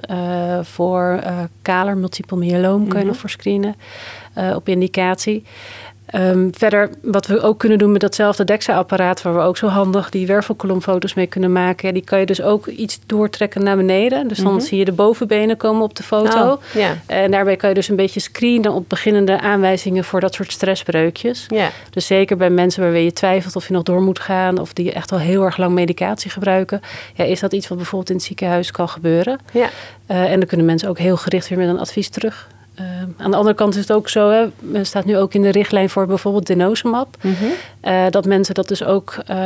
[0.63, 1.23] voor
[1.63, 3.75] kaler, multiple myeloom kan je nog voor screenen
[4.55, 5.45] op indicatie.
[6.11, 10.11] Ehm, verder, wat we ook kunnen doen met datzelfde DEXA-apparaat, waar we ook zo handig
[10.11, 14.29] die wervelkolomfoto's mee kunnen maken, ja, die kan je dus ook iets doortrekken naar beneden.
[14.29, 16.51] Dus dan zie je de bovenbenen komen op de foto.
[16.51, 16.83] Oh.
[17.07, 21.47] En daarbij kan je dus een beetje screenen op beginnende aanwijzingen voor dat soort stressbreukjes.
[21.91, 24.93] Dus zeker bij mensen waarbij je twijfelt of je nog door moet gaan of die
[24.93, 26.81] echt al heel erg lang medicatie gebruiken,
[27.15, 29.39] ja, is dat iets wat bijvoorbeeld in het ziekenhuis kan gebeuren.
[30.07, 32.49] Eh, en dan kunnen mensen ook heel gericht weer met een advies terug.
[32.81, 34.47] Eh, aan de andere kant is het ook zo, hè,
[34.79, 37.17] er staat nu ook in de richtlijn voor bijvoorbeeld denosumab,
[37.81, 39.37] eh, dat mensen dat dus ook eh,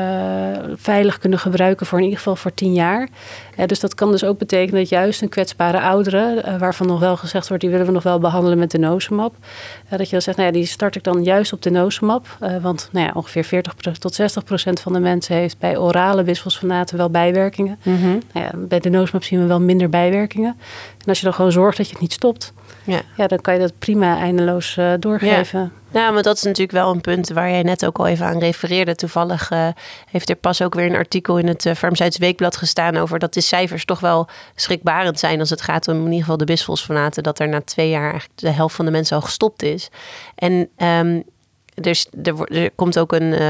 [0.76, 3.08] veilig kunnen gebruiken voor in ieder geval voor tien jaar.
[3.56, 7.00] Eh, dus dat kan dus ook betekenen dat juist een kwetsbare oudere, eh, waarvan nog
[7.00, 9.34] wel gezegd wordt, die willen we nog wel behandelen met denosumab,
[9.88, 12.26] dat je dan zegt, nou ja, die start ik dan juist op denosumab,
[12.60, 16.96] want nou ja, ongeveer 40 tot 60 procent van de mensen heeft bij orale bisfosfonaten
[16.96, 17.78] wel bijwerkingen.
[17.82, 18.08] Mhm.
[18.32, 20.56] Nou ja, bij denosumab zien we wel minder bijwerkingen.
[20.98, 22.52] En als je dan gewoon zorgt dat je het niet stopt,
[22.84, 23.02] Ja.
[23.16, 25.72] ja, dan kan je dat prima eindeloos eh, doorgeven.
[25.90, 28.38] Nou, maar dat is natuurlijk wel een punt waar jij net ook al even aan
[28.38, 28.94] refereerde.
[28.94, 29.68] Toevallig eh,
[30.10, 33.40] heeft er pas ook weer een artikel in het uh, Weekblad gestaan over dat de
[33.40, 37.22] cijfers toch wel schrikbarend zijn als het gaat om in ieder geval de bisfosfonaten.
[37.22, 39.90] Dat er na twee jaar eigenlijk de helft van de mensen al gestopt is.
[40.34, 40.68] En
[41.74, 43.42] dus er, er komt ook een,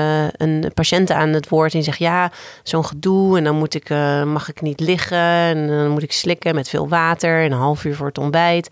[0.42, 2.31] een patiënt aan het woord en zegt ja,
[2.62, 3.88] zo'n gedoe en dan moet ik,
[4.25, 7.85] mag ik niet liggen en dan moet ik slikken met veel water en een half
[7.85, 8.70] uur voor het ontbijt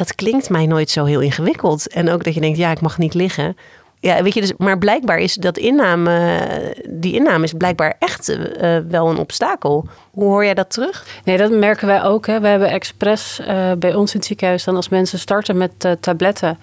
[0.00, 1.88] dat klinkt mij nooit zo heel ingewikkeld.
[1.88, 3.56] En ook dat je denkt, ja, ik mag niet liggen.
[3.98, 6.40] Ja, weet je, dus, maar blijkbaar is dat inname,
[6.88, 9.88] die inname is blijkbaar echt eh, wel een obstakel.
[10.10, 11.06] Hoe hoor jij dat terug?
[11.24, 12.26] Nee, dat merken wij ook.
[12.26, 12.40] Hè.
[12.40, 15.92] We hebben expres eh, bij ons in het ziekenhuis dan als mensen starten met eh,
[16.00, 16.58] tabletten.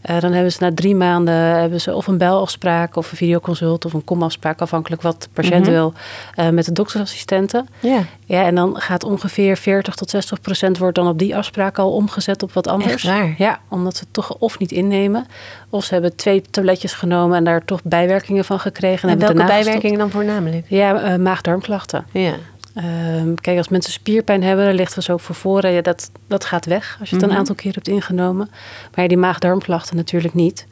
[0.00, 3.84] Eh, dan hebben ze na drie maanden hebben ze of een belafspraak of een videoconsult
[3.84, 5.70] of een komafspraak, afhankelijk wat de patiënt Mhm.
[5.70, 5.92] wil,
[6.34, 7.68] eh, met de doktersassistenten.
[7.80, 11.78] Ja, Ja, en dan gaat ongeveer 40 tot 60 procent wordt dan op die afspraak
[11.78, 13.02] al omgezet op wat anders.
[13.38, 15.26] Ja, omdat ze het toch of niet innemen,
[15.70, 19.08] of ze hebben twee tabletjes genomen en daar toch bijwerkingen van gekregen.
[19.08, 19.54] en welke gestopt.
[19.62, 20.66] bijwerkingen dan voornamelijk?
[20.68, 22.04] Ja, eh, maag-darmklachten.
[22.12, 22.32] Ja,
[22.74, 25.72] Ehm, kijk, als mensen spierpijn hebben, dan ligt er zo voor voren.
[25.72, 27.32] Ja, dat, dat gaat weg als je het Mhm.
[27.34, 28.48] een aantal keer hebt ingenomen.
[28.94, 30.66] Maar ja, die maag-darmklachten natuurlijk niet.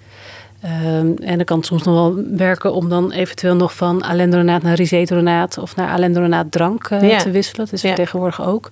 [0.63, 4.63] Ehm, en dan kan het soms nog wel werken om dan eventueel nog van alendronaat
[4.63, 7.19] naar risedronaat of naar alendronaat drank eh, Ja.
[7.19, 7.65] te wisselen.
[7.65, 7.95] Dat is Ja.
[7.95, 8.71] tegenwoordig ook.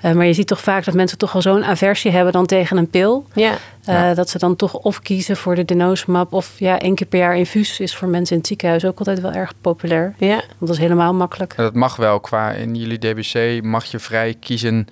[0.00, 2.76] Eh, maar je ziet toch vaak dat mensen toch al zo'n aversie hebben dan tegen
[2.76, 3.26] een pil.
[3.34, 3.52] ja.
[3.84, 4.14] eh, Ja.
[4.14, 7.36] Dat ze dan toch of kiezen voor de denosumab of ja, één keer per jaar
[7.36, 10.14] infuus is voor mensen in het ziekenhuis ook altijd wel erg populair.
[10.18, 10.34] ja.
[10.36, 11.56] Want dat is helemaal makkelijk.
[11.56, 14.86] Dat mag wel qua in jullie DBC mag je vrij kiezen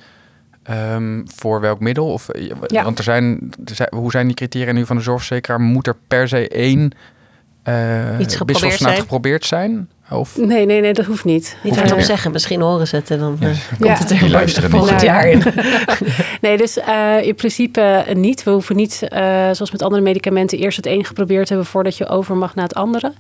[0.69, 2.13] ehm, voor welk middel?
[2.13, 2.85] Of, eh, Ja.
[2.85, 5.61] Want er zijn, er zijn, hoe zijn die criteria nu van de zorgverzekeraar?
[5.61, 6.91] Moet er per se één
[7.63, 7.75] eh
[8.19, 9.01] Iets geprobeerd bisfosfonaat zijn?
[9.01, 9.91] geprobeerd zijn?
[10.11, 11.57] Of Nee, nee, nee, dat hoeft niet.
[11.63, 13.95] Niet Hoeft hardop zeggen, misschien horen ze het en dan eh, Ja.
[13.95, 15.01] komt het er luisteren volgend niet.
[15.03, 15.43] jaar in.
[16.41, 18.43] Nee, dus eh, in principe eh, niet.
[18.43, 19.21] We hoeven niet, eh,
[19.53, 22.65] zoals met andere medicamenten, eerst het een geprobeerd te hebben voordat je over mag naar
[22.65, 23.13] het andere.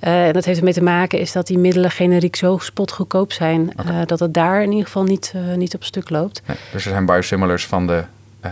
[0.00, 3.72] Eh, en dat heeft ermee te maken is dat die middelen generiek zo spotgoedkoop zijn,
[3.76, 6.42] eh, dat het daar in ieder geval niet, eh, niet op stuk loopt.
[6.46, 8.04] nee, dus er zijn biosimilars van de
[8.40, 8.50] eh,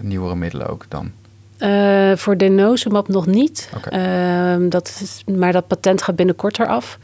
[0.00, 1.10] nieuwere middelen ook dan.
[1.58, 3.70] Eh, voor denosumab nog niet.
[3.88, 6.98] Ehm, dat is, maar dat patent gaat binnenkort eraf.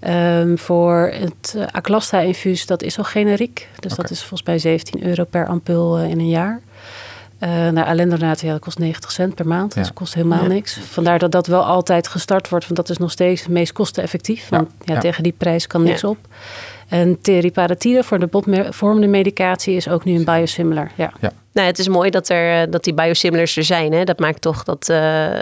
[0.00, 3.68] Ehm, voor het uh, Aclasta-infuus, dat is al generiek.
[3.78, 6.60] Dus dat is volgens mij 17 euro per ampul eh, in een jaar.
[7.38, 9.74] Eh nou, Alendronaat, ja, dat kost 90 cent per maand.
[9.74, 10.48] Dus dat kost helemaal Ja.
[10.48, 10.78] niks.
[10.78, 12.64] Vandaar dat dat wel altijd gestart wordt.
[12.64, 14.48] Want dat is nog steeds het meest kosteneffectief.
[14.48, 15.00] Want ja, ja.
[15.00, 16.08] tegen die prijs kan niks Ja.
[16.08, 16.16] op.
[16.88, 20.90] En teriparatide voor de botvormende medicatie is ook nu een biosimilar.
[20.94, 21.12] Ja.
[21.52, 23.92] Nou, het is mooi dat, er, eh, dat die biosimilars er zijn.
[23.92, 24.04] Hè?
[24.04, 24.96] Dat maakt toch dat, eh,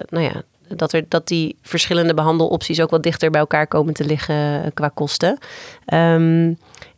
[0.08, 4.04] nou ja, dat, er, dat die verschillende behandelopties ook wat dichter bij elkaar komen te
[4.04, 5.38] liggen qua kosten.
[5.84, 6.52] Ehm,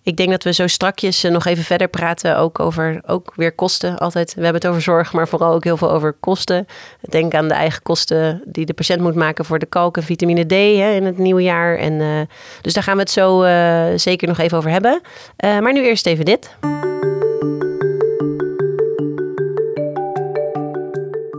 [0.05, 3.53] ik denk dat we zo strakjes eh, nog even verder praten, ook over ook weer
[3.53, 3.99] kosten.
[3.99, 6.67] Altijd, we hebben het over zorg, maar vooral ook heel veel over kosten.
[7.01, 10.45] Denk aan de eigen kosten die de patiënt moet maken voor de kalk en vitamine
[10.45, 11.77] D hè, in het nieuwe jaar.
[11.79, 12.21] En, eh,
[12.61, 15.01] dus daar gaan we het zo eh, zeker nog even over hebben.
[15.37, 16.57] Maar nu eerst even dit.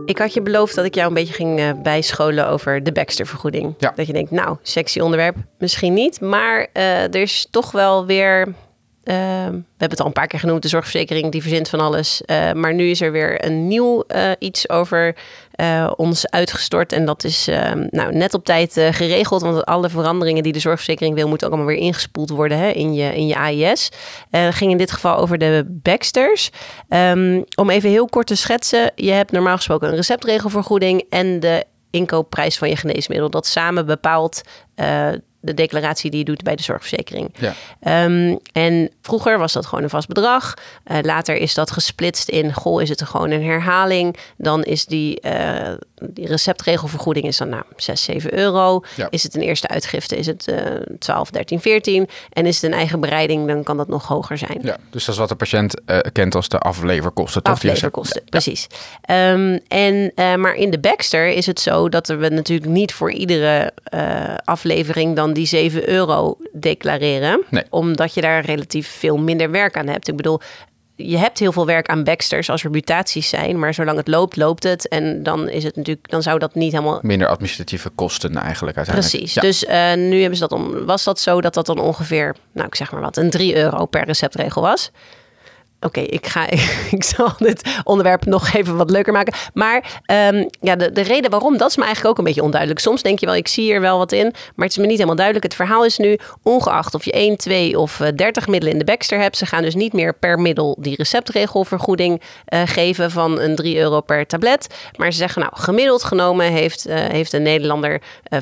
[0.06, 3.74] Ik had je beloofd dat ik jou een beetje ging eh, bijscholen over de Baxter-vergoeding.
[3.78, 3.92] Ja.
[3.96, 6.20] Dat je denkt, nou, sexy onderwerp, misschien niet.
[6.20, 8.54] Maar eh, er is toch wel weer
[9.06, 9.12] we
[9.76, 12.22] hebben het al een paar keer genoemd, de zorgverzekering die verzint van alles.
[12.26, 15.16] Uh, maar nu is er weer een nieuw uh, iets over
[15.60, 16.92] uh, ons uitgestort.
[16.92, 19.42] En dat is ehm, nou, net op tijd geregeld.
[19.42, 22.94] Want alle veranderingen die de zorgverzekering wil, moeten ook allemaal weer ingespoeld worden hè, in,
[22.94, 23.90] je, in je AIS.
[24.30, 26.50] Het ging in dit geval over de Baxters.
[26.88, 28.92] Um, om even heel kort te schetsen.
[28.94, 33.30] Je hebt normaal gesproken een receptregelvergoeding en de inkoopprijs van je geneesmiddel.
[33.30, 34.40] Dat samen bepaalt
[35.46, 37.34] de declaratie die je doet bij de zorgverzekering.
[37.38, 37.54] Ja.
[38.04, 40.54] Um, en vroeger was dat gewoon een vast bedrag.
[40.86, 44.16] Uh, later is dat gesplitst in, goh, is het gewoon een herhaling?
[44.36, 48.80] Dan is die, uh, die receptregelvergoeding is dan nou 6, 7 euro.
[48.96, 49.06] Ja.
[49.10, 50.56] Is het een eerste uitgifte, is het uh,
[50.98, 52.08] 12, 13, 14.
[52.32, 54.58] En is het een eigen bereiding, dan kan dat nog hoger zijn.
[54.62, 57.42] Ja, dus dat is wat de patiënt uh, kent als de afleverkosten.
[57.42, 57.54] Toch?
[57.54, 58.30] Afleverkosten, ja.
[58.30, 58.66] precies.
[59.10, 63.72] Um, en, maar in de Baxter is het zo dat we natuurlijk niet voor iedere
[64.44, 67.44] aflevering dan die 7 euro declareren.
[67.70, 70.08] Omdat je daar relatief veel minder werk aan hebt.
[70.08, 70.40] Ik bedoel,
[70.96, 74.36] je hebt heel veel werk aan Baxters als er mutaties zijn, maar zolang het loopt,
[74.36, 74.88] loopt het.
[74.88, 76.98] En dan is het natuurlijk, dan zou dat niet helemaal.
[77.02, 79.16] Minder administratieve kosten eigenlijk uiteindelijk.
[79.16, 79.34] Precies.
[79.34, 80.84] Dus uh, nu hebben ze dat om.
[80.84, 83.86] Was dat zo dat dat dan ongeveer, nou ik zeg maar wat, een 3 euro
[83.86, 84.90] per receptregel was?
[85.80, 86.46] Oké, ik ga.
[86.90, 89.34] Ik zal dit onderwerp nog even wat leuker maken.
[89.54, 90.00] Maar
[90.32, 92.80] um, ja, de, de reden waarom, dat is me eigenlijk ook een beetje onduidelijk.
[92.80, 94.94] Soms denk je wel, ik zie hier wel wat in, maar het is me niet
[94.94, 95.44] helemaal duidelijk.
[95.44, 98.84] Het verhaal is nu, ongeacht of je 1, 2 of 30 eh, middelen in de
[98.84, 103.54] Baxter hebt, ze gaan dus niet meer per middel die receptregelvergoeding uh, geven van een
[103.54, 104.66] 3 euro per tablet.
[104.96, 108.00] Maar ze zeggen, nou, gemiddeld genomen heeft, uh, heeft een Nederlander
[108.34, 108.40] 5,3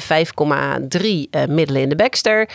[1.49, 2.49] middelen in de Baxter.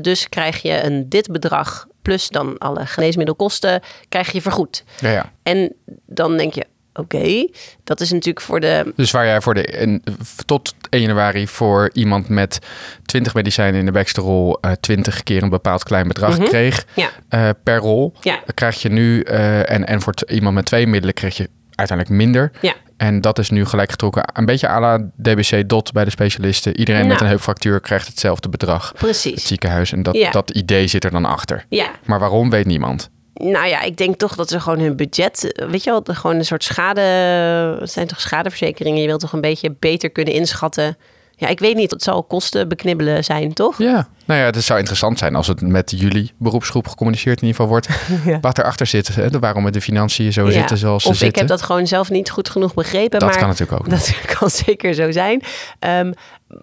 [0.00, 4.84] dus krijg je een dit bedrag plus dan alle geneesmiddelkosten, krijg je vergoed.
[5.00, 5.32] Ja, ja.
[5.42, 5.72] En
[6.06, 6.64] dan denk je,
[6.94, 7.48] oké,
[7.84, 8.92] dat is natuurlijk voor de...
[8.96, 10.02] Dus waar jij voor de, in,
[10.46, 12.58] tot 1 januari voor iemand met
[13.04, 16.48] 20 medicijnen in de Baxterrol uh, 20 keer een bepaald klein bedrag Mhm.
[16.48, 17.10] kreeg Ja.
[17.28, 18.40] eh, per rol, Ja.
[18.54, 22.50] krijg je nu, eh, en, en voor iemand met twee middelen krijg je uiteindelijk minder.
[22.60, 22.74] Ja.
[22.96, 24.30] En dat is nu gelijk getrokken.
[24.32, 26.76] Een beetje à la DBC-DOT bij de specialisten.
[26.78, 28.88] Iedereen met een heupfractuur krijgt hetzelfde bedrag.
[28.88, 29.46] Het Precies.
[29.46, 29.92] ziekenhuis.
[29.92, 30.30] En dat, Ja.
[30.30, 31.64] dat idee zit er dan achter.
[31.68, 33.10] Ja, Maar waarom weet niemand.
[33.34, 36.36] nou ja, ik denk toch dat ze gewoon hun budget, eh, weet je wel, gewoon
[36.36, 37.00] een soort schade,
[37.80, 39.00] het zijn toch schadeverzekeringen.
[39.00, 40.96] Je wilt toch een beetje beter kunnen inschatten.
[41.38, 43.78] Ja, ik weet niet, het zal kosten beknibbelen zijn, toch?
[43.78, 47.62] Ja, nou ja, het zou interessant zijn als het met jullie beroepsgroep gecommuniceerd in ieder
[47.62, 47.88] geval wordt.
[48.24, 48.40] Ja.
[48.40, 50.50] Wat erachter zit, hè, waarom de financiën zo Ja.
[50.52, 51.34] zitten zoals ze of zitten.
[51.34, 53.18] ik heb dat gewoon zelf niet goed genoeg begrepen.
[53.18, 53.90] Dat maar kan natuurlijk ook.
[53.98, 55.42] Dat kan zeker zo zijn.
[55.78, 56.12] Ehm,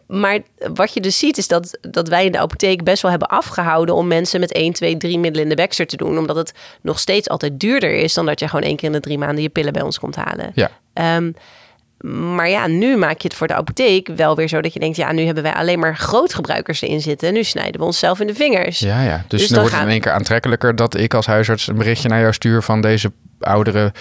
[0.07, 0.39] maar
[0.73, 3.95] wat je dus ziet is dat, dat wij in de apotheek best wel hebben afgehouden
[3.95, 6.17] om mensen met 1, 2, 3 middelen in de Baxter te doen.
[6.17, 8.99] Omdat het nog steeds altijd duurder is dan dat je gewoon één keer in de
[8.99, 10.51] drie maanden je pillen bij ons komt halen.
[10.55, 10.69] Ja.
[10.93, 11.31] Ehm,
[12.11, 14.97] maar ja, nu maak je het voor de apotheek wel weer zo dat je denkt,
[14.97, 17.33] ja, nu hebben wij alleen maar grootgebruikers erin zitten.
[17.33, 18.79] Nu snijden we onszelf in de vingers.
[18.79, 19.23] Ja, ja.
[19.27, 21.67] Dus, Dus dan dan wordt het gaan- in één keer aantrekkelijker dat ik als huisarts
[21.67, 23.11] een berichtje naar jou stuur van deze
[23.43, 23.91] oudere,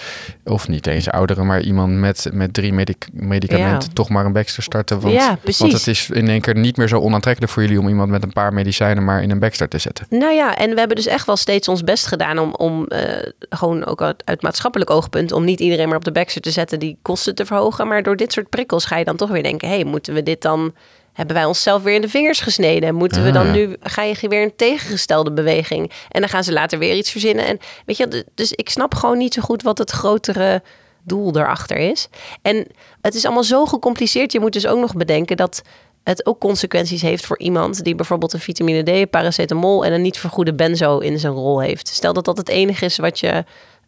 [0.43, 3.93] of niet eens oudere, maar iemand met, met drie medic- medicamenten Ja.
[3.93, 4.99] toch maar een Baxter starten.
[4.99, 7.87] Want, Ja, want het is in één keer niet meer zo onaantrekkelijk voor jullie om
[7.87, 10.05] iemand met een paar medicijnen maar in een Baxter te zetten.
[10.09, 13.29] Nou ja, en we hebben dus echt wel steeds ons best gedaan om, om eh,
[13.49, 16.79] gewoon ook uit, uit maatschappelijk oogpunt, om niet iedereen maar op de Baxter te zetten
[16.79, 17.87] die kosten te verhogen.
[17.87, 20.23] Maar door dit soort prikkels ga je dan toch weer denken, hé, hey, moeten we
[20.23, 20.73] dit dan,
[21.13, 22.95] hebben wij onszelf weer in de vingers gesneden?
[22.95, 23.51] Moeten we Ah, dan ja.
[23.51, 25.91] nu, ga je weer een tegengestelde beweging?
[26.09, 27.45] En dan gaan ze later weer iets verzinnen.
[27.45, 30.63] En weet je, dus ik snap gewoon niet zo goed wat het grotere
[31.03, 32.07] doel daarachter is.
[32.41, 32.67] En
[33.01, 34.31] het is allemaal zo gecompliceerd.
[34.31, 35.61] Je moet dus ook nog bedenken dat
[36.03, 40.17] het ook consequenties heeft voor iemand die bijvoorbeeld een vitamine D, paracetamol en een niet
[40.17, 41.87] vergoede benzo in zijn rol heeft.
[41.87, 43.43] Stel dat dat het enige is wat je,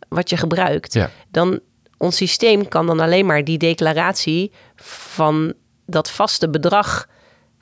[0.09, 0.93] wat je gebruikt.
[0.93, 1.09] Ja.
[1.31, 1.59] Dan
[1.97, 5.53] ons systeem kan dan alleen maar die declaratie van
[5.85, 7.07] dat vaste bedrag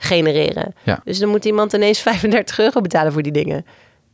[0.04, 0.74] genereren.
[0.84, 1.00] Ja.
[1.04, 3.66] Dus dan moet iemand ineens 35 euro betalen voor die dingen.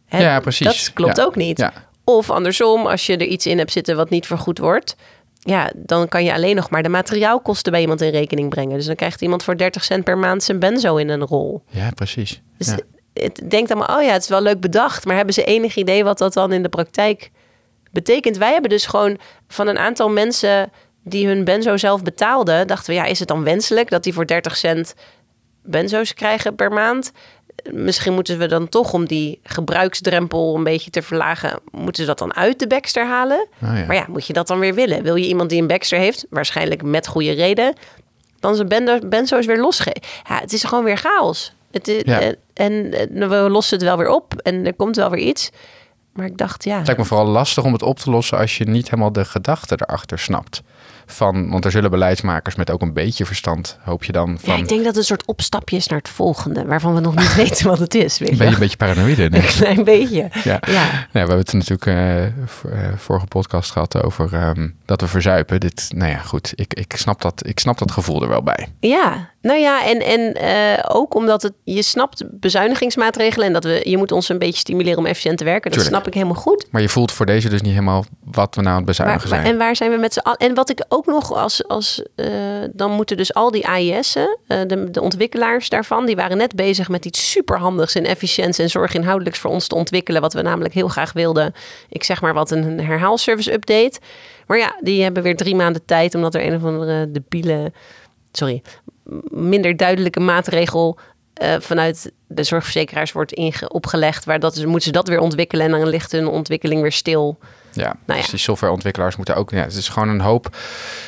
[0.06, 0.67] Hè, Ja, precies.
[0.86, 1.23] Dat klopt Ja.
[1.23, 1.58] ook niet.
[1.58, 1.73] Ja.
[2.04, 4.95] Of andersom, als je er iets in hebt zitten wat niet vergoed wordt,
[5.39, 8.75] ja, dan kan je alleen nog maar de materiaalkosten bij iemand in rekening brengen.
[8.78, 11.63] Dus dan krijgt iemand voor 30 cent per maand zijn benzo in een rol.
[11.69, 12.41] Ja, precies.
[12.58, 12.78] Dus Ja.
[13.13, 16.04] het denkt allemaal, oh ja, het is wel leuk bedacht, maar hebben ze enig idee
[16.04, 17.32] wat dat dan in de praktijk
[17.91, 18.38] betekent?
[18.38, 20.71] Wij hebben dus gewoon van een aantal mensen
[21.04, 24.25] die hun benzo zelf betaalden, dachten we, ja, is het dan wenselijk dat die voor
[24.28, 24.93] 30 cent
[25.69, 27.12] benzo's krijgen per maand?
[27.71, 32.19] Misschien moeten we dan toch om die gebruiksdrempel een beetje te verlagen, moeten ze dat
[32.19, 33.47] dan uit de Baxter halen?
[33.63, 33.86] Oh, ja.
[33.86, 35.03] Maar ja, moet je dat dan weer willen?
[35.03, 37.73] Wil je iemand die een Baxter heeft, waarschijnlijk met goede reden,
[38.39, 40.01] dan zijn benzo's weer losgeven?
[40.29, 41.53] Ja, het is gewoon weer chaos.
[41.71, 42.19] Het is, Ja.
[42.19, 45.49] en, en eh, we lossen het wel weer op en er komt wel weer iets.
[46.13, 46.77] Maar ik dacht, ja.
[46.77, 49.25] Het lijkt me vooral lastig om het op te lossen als je niet helemaal de
[49.25, 50.62] gedachte erachter snapt.
[51.12, 54.60] Van, want er zullen beleidsmakers met ook een beetje verstand, hoop je dan, van Ja,
[54.60, 57.36] ik denk dat het een soort opstapje is naar het volgende, waarvan we nog niet
[57.43, 58.17] weten wat het is.
[58.17, 59.24] Weet een je een beetje paranoïde.
[59.32, 60.28] Een klein beetje.
[60.43, 60.60] Ja.
[60.67, 61.08] Ja.
[61.12, 65.60] We hebben het natuurlijk eh, vorige podcast gehad over ehm, dat we verzuipen.
[65.60, 66.54] Dit, nou ja, goed.
[66.56, 68.67] Ik, ik, snap dat, ik snap dat gevoel er wel bij.
[68.80, 73.82] Ja, nou ja, en, en eh, ook omdat het, je snapt bezuinigingsmaatregelen en dat we,
[73.84, 75.71] je moet ons een beetje stimuleren om efficiënt te werken.
[75.71, 75.95] Dat Tuurlijk.
[75.95, 76.67] snap ik helemaal goed.
[76.71, 79.39] Maar je voelt voor deze dus niet helemaal wat we nou aan het bezuinigen maar-
[79.39, 79.52] zijn.
[79.52, 80.38] en waar zijn we met z'n allen?
[80.38, 82.28] En wat ik ook nog als, als eh,
[82.73, 86.89] dan moeten dus al die AIS'en, eh, de, de ontwikkelaars daarvan, die waren net bezig
[86.89, 90.88] met iets superhandigs in efficiëntie en zorginhoudelijks voor ons te ontwikkelen, wat we namelijk heel
[90.88, 91.54] graag wilden.
[91.89, 93.99] Ik zeg maar wat een herhaalservice update.
[94.47, 97.71] Maar ja, die hebben weer drie maanden tijd, omdat er een of andere debiele,
[98.32, 98.62] sorry,
[99.30, 100.98] minder duidelijke maatregel
[101.34, 104.26] eh, vanuit de zorgverzekeraars wordt inge- opgelegd.
[104.26, 107.38] Waar dat is, moeten ze dat weer ontwikkelen en dan ligt hun ontwikkeling weer stil.
[107.72, 108.32] ja, nou dus ja.
[108.32, 109.52] die softwareontwikkelaars moeten ook...
[109.52, 110.58] Ja, het is gewoon een hoop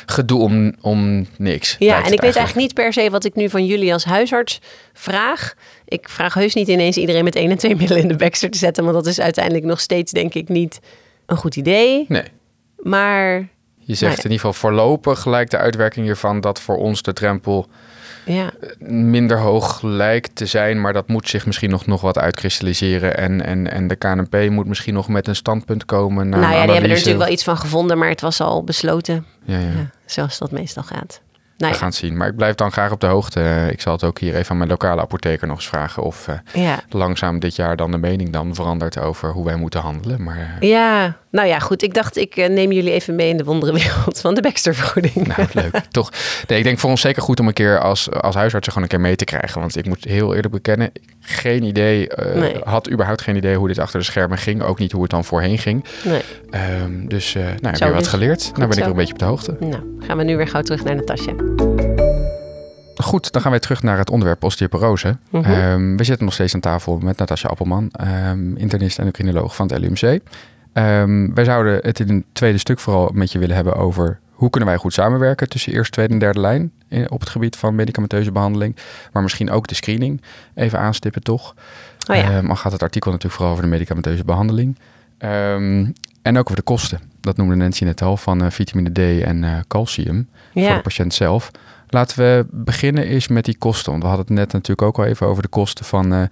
[0.06, 1.76] gedoe om, om niks.
[1.78, 4.60] Ja, en ik weet eigenlijk niet per se wat ik nu van jullie als huisarts
[4.92, 5.54] vraag.
[5.84, 8.58] Ik vraag heus niet ineens iedereen met één en twee middelen in de Baxter te
[8.58, 8.84] zetten.
[8.84, 10.80] Want dat is uiteindelijk nog steeds, denk ik, niet
[11.26, 12.04] een goed idee.
[12.08, 12.24] Nee.
[12.76, 13.48] Maar
[13.98, 16.40] Je zegt in ieder geval voorlopig gelijk de uitwerking hiervan...
[16.40, 17.66] dat voor ons de drempel
[18.24, 18.50] ja,
[18.88, 20.80] minder hoog lijkt te zijn...
[20.80, 23.16] maar dat moet zich misschien nog, nog wat uitkristalliseren.
[23.16, 26.28] En, en, en de KNP moet misschien nog met een standpunt komen...
[26.28, 28.64] Na nou ja, die hebben er natuurlijk wel iets van gevonden, maar het was al
[28.64, 29.26] besloten.
[29.44, 29.64] Ja, ja.
[29.64, 31.20] Ja, zoals dat meestal gaat.
[31.62, 32.16] Nou We gaan het zien.
[32.16, 33.68] Maar ik blijf dan graag op de hoogte.
[33.70, 36.02] Ik zal het ook hier even aan mijn lokale apotheker nog eens vragen...
[36.02, 36.80] of eh, ja.
[36.88, 38.98] langzaam dit jaar dan de mening dan verandert...
[38.98, 40.22] over hoe wij moeten handelen.
[40.22, 41.82] Maar eh, ja, nou ja, goed.
[41.82, 45.26] Ik dacht, ik eh, neem jullie even mee in de wonderenwereld van de Baxter-vergoeding.
[45.36, 45.80] nou, leuk.
[45.90, 46.12] Toch?
[46.46, 48.88] Nee, ik denk voor ons zeker goed om een keer als, als huisarts er gewoon
[48.88, 49.60] een keer mee te krijgen.
[49.60, 52.10] Want ik moet heel eerlijk bekennen, geen idee...
[52.34, 52.56] Nee.
[52.64, 54.62] had überhaupt geen idee hoe dit achter de schermen ging.
[54.62, 55.84] Ook niet hoe het dan voorheen ging.
[56.04, 56.22] Nee.
[56.50, 58.08] Ehm, dus eh nou, heb je wat dus.
[58.08, 58.42] geleerd.
[58.54, 59.56] Nou ben ik weer een beetje op de hoogte.
[59.60, 61.51] Nou, gaan we nu weer gauw terug naar Natasja.
[62.96, 65.16] Goed, dan gaan wij terug naar het onderwerp osteoporose.
[65.30, 65.44] Mhm.
[65.44, 69.66] Ehm, we zitten nog steeds aan tafel met Natasja Appelman, ehm, internist en endocrinoloog van
[69.72, 70.20] het LUMC.
[70.72, 74.50] Ehm, wij zouden het in een tweede stuk vooral met je willen hebben over hoe
[74.50, 77.74] kunnen wij goed samenwerken tussen eerste, tweede en derde lijn in- op het gebied van
[77.74, 78.76] medicamenteuze behandeling.
[79.12, 80.22] Maar misschien ook de screening
[80.54, 81.54] even aanstippen, toch?
[82.10, 82.40] Oh ja.
[82.48, 84.78] Al gaat het artikel natuurlijk vooral over de medicamenteuze behandeling.
[85.18, 87.00] En ook over de kosten.
[87.22, 90.74] Dat noemde Nancy net al, van eh, vitamine D en eh, calcium voor Ja.
[90.76, 91.50] de patiënt zelf.
[91.88, 93.90] Laten we beginnen eens met die kosten.
[93.90, 96.22] Want we hadden het net natuurlijk ook al even over de kosten van eh,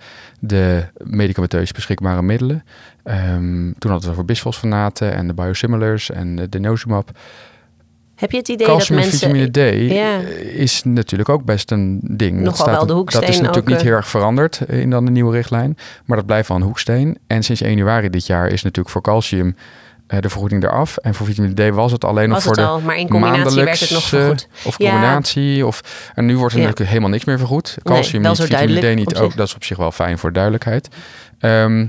[0.40, 2.64] de medicamenteus beschikbare middelen.
[3.04, 7.10] Ehm, toen hadden we het over bisfosfonaten en de biosimilars en de denosumab.
[8.14, 9.30] Heb je het idee Calcium dat en mensen...
[9.30, 10.18] vitamine D Ja.
[10.52, 12.32] is natuurlijk ook best een ding.
[12.32, 14.60] Nog Dat wel staat- wel de hoeksteen Dat is natuurlijk ook, niet heel erg veranderd
[14.68, 15.76] in dan de nieuwe richtlijn.
[16.04, 17.18] Maar dat blijft wel een hoeksteen.
[17.26, 19.54] En sinds 1 januari dit jaar is natuurlijk voor calcium
[20.20, 20.96] de vergoeding eraf.
[20.96, 23.80] En voor vitamine D was het alleen nog voor de al, maar in combinatie werd
[23.80, 24.48] het nog maandelijkse vergoed.
[24.64, 24.90] Of Ja.
[24.90, 25.66] combinatie.
[25.66, 25.80] Of,
[26.14, 26.64] en nu wordt er Ja.
[26.64, 27.76] natuurlijk helemaal niks meer vergoed.
[27.82, 29.16] Calcium wel niet, vitamine D niet.
[29.16, 29.34] Ook, zich.
[29.34, 30.88] dat is op zich wel fijn voor duidelijkheid.
[31.38, 31.86] Ehm,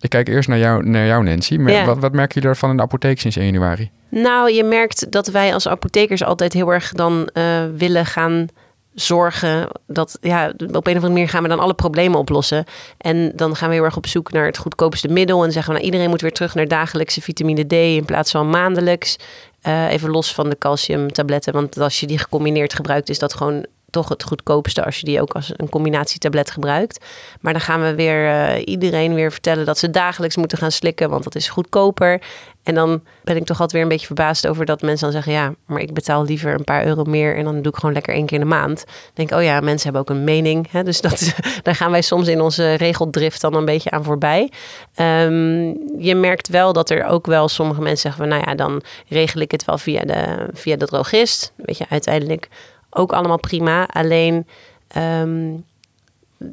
[0.00, 1.56] ik kijk eerst naar jou, naar jou Nancy.
[1.56, 1.84] Maar Ja.
[1.84, 3.90] wat, wat merken jullie ervan in de apotheek sinds 1 januari?
[4.08, 7.44] Nou, je merkt dat wij als apothekers altijd heel erg dan eh,
[7.76, 8.46] willen gaan
[8.94, 12.64] zorgen dat ja, op een of andere manier gaan we dan alle problemen oplossen.
[12.98, 15.44] En dan gaan we heel erg op zoek naar het goedkoopste middel.
[15.44, 18.50] En zeggen we, nou, iedereen moet weer terug naar dagelijkse vitamine D in plaats van
[18.50, 19.16] maandelijks.
[19.60, 21.52] Eh, even los van de calciumtabletten.
[21.52, 25.20] Want als je die gecombineerd gebruikt, is dat gewoon toch het goedkoopste als je die
[25.20, 27.04] ook als een combinatietablet gebruikt.
[27.40, 31.10] Maar dan gaan we weer eh, iedereen weer vertellen dat ze dagelijks moeten gaan slikken,
[31.10, 32.20] want dat is goedkoper.
[32.62, 35.32] En dan ben ik toch altijd weer een beetje verbaasd over dat mensen dan zeggen:
[35.32, 38.14] ja, maar ik betaal liever een paar euro meer en dan doe ik gewoon lekker
[38.14, 38.84] één keer in de maand.
[39.14, 40.70] Denk oh ja, mensen hebben ook een mening.
[40.70, 40.82] Hè?
[40.82, 44.50] Dus dat, daar gaan wij soms in onze regeldrift dan een beetje aan voorbij.
[44.94, 49.40] Ehm, je merkt wel dat er ook wel sommige mensen zeggen: nou ja, dan regel
[49.40, 51.52] ik het wel via de, via de drogist.
[51.56, 52.48] Weet je, uiteindelijk
[52.94, 53.86] ook allemaal prima.
[53.86, 54.46] Alleen.
[54.88, 55.54] ehm,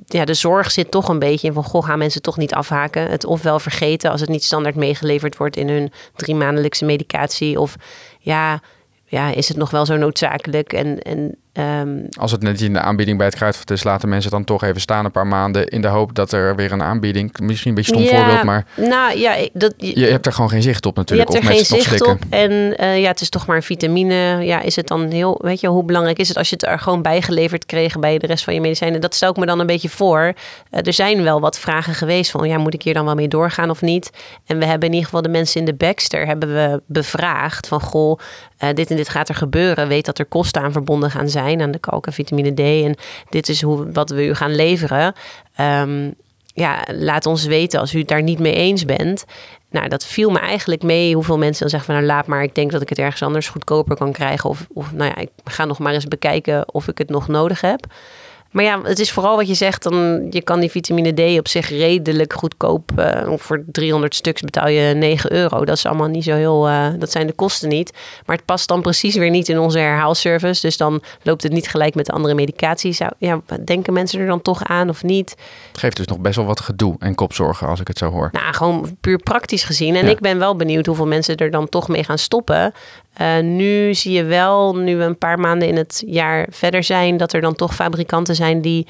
[0.05, 1.63] ja, de zorg zit toch een beetje in van...
[1.63, 3.09] goh, gaan mensen toch niet afhaken?
[3.09, 5.55] Het ofwel vergeten als het niet standaard meegeleverd wordt...
[5.55, 7.59] in hun drie maandelijkse medicatie.
[7.59, 7.75] Of
[8.19, 8.61] ja,
[9.05, 10.73] ja, is het nog wel zo noodzakelijk?
[10.73, 14.31] En, en ehm, Als het net in de aanbieding bij het kruidvat is, laten mensen
[14.31, 17.39] dan toch even staan een paar maanden in de hoop dat er weer een aanbieding.
[17.39, 20.61] Misschien een beetje stom ja, voorbeeld, maar Nou ja, dat, je hebt er gewoon geen
[20.61, 21.31] zicht op je natuurlijk.
[21.31, 22.17] hebt er geen zicht op.
[22.29, 24.37] En eh, ja, het is toch maar een vitamine.
[24.41, 25.39] Ja, is het dan heel...
[25.43, 27.99] Weet je, hoe belangrijk is het als je het er gewoon bijgeleverd kreeg...
[27.99, 29.01] bij de rest van je medicijnen?
[29.01, 30.33] Dat stel ik me dan een beetje voor.
[30.69, 32.47] Eh, er zijn wel wat vragen geweest van...
[32.47, 34.09] ja, moet ik hier dan wel mee doorgaan of niet?
[34.45, 36.25] En we hebben in ieder geval de mensen in de Baxter...
[36.25, 37.81] hebben we bevraagd van...
[37.81, 38.19] goh,
[38.57, 39.87] eh, dit en dit gaat er gebeuren.
[39.87, 41.38] Weet dat er kosten aan verbonden gaan zijn...
[41.39, 42.59] aan de kalk en vitamine D.
[42.59, 42.95] En
[43.29, 45.13] dit is hoe, wat we u gaan leveren.
[45.55, 46.09] Ehm,
[46.53, 49.25] ja, laat ons weten als u daar niet mee eens bent.
[49.69, 52.55] Nou, dat viel me eigenlijk mee hoeveel mensen dan zeggen van nou laat maar, ik
[52.55, 54.49] denk dat ik het ergens anders goedkoper kan krijgen.
[54.49, 57.61] Of, of nou ja, ik ga nog maar eens bekijken of ik het nog nodig
[57.61, 57.85] heb.
[58.51, 59.83] Maar ja, het is vooral wat je zegt.
[59.83, 62.91] Dan, je kan die vitamine D op zich redelijk goedkoop.
[62.99, 65.65] Uh, voor 300 stuks betaal je 9 euro.
[65.65, 66.69] Dat is allemaal niet zo heel.
[66.69, 67.93] Uh, dat zijn de kosten niet.
[68.25, 70.61] Maar het past dan precies weer niet in onze herhaalservice.
[70.61, 72.93] Dus dan loopt het niet gelijk met de andere medicatie.
[72.93, 75.35] Zou, ja, denken mensen er dan toch aan of niet?
[75.71, 78.29] Het geeft dus nog best wel wat gedoe en kopzorgen als ik het zo hoor.
[78.31, 79.95] Nou, gewoon puur praktisch gezien.
[79.95, 82.73] En ik ben wel benieuwd hoeveel mensen er dan toch mee gaan stoppen.
[83.21, 87.17] Uh, nu zie je wel, nu we een paar maanden in het jaar verder zijn,
[87.17, 88.87] dat er dan toch fabrikanten zijn die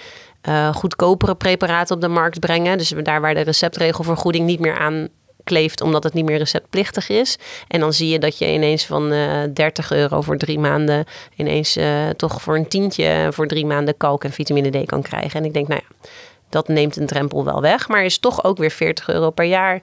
[0.48, 2.78] uh, goedkopere preparaten op de markt brengen.
[2.78, 5.08] Dus daar waar de receptregelvergoeding niet meer aan
[5.44, 7.38] kleeft, omdat het niet meer receptplichtig is.
[7.68, 11.06] En dan zie je dat je ineens van uh, eh, 30 euro voor drie maanden,
[11.36, 11.78] ineens
[12.16, 15.40] toch voor een tientje voor drie maanden kalk en vitamine D kan krijgen.
[15.40, 16.10] En ik denk, nou ja,
[16.50, 19.82] dat neemt een drempel wel weg, maar is toch ook weer 40 euro per jaar.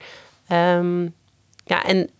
[0.53, 1.15] Um,
[1.65, 2.11] ja, en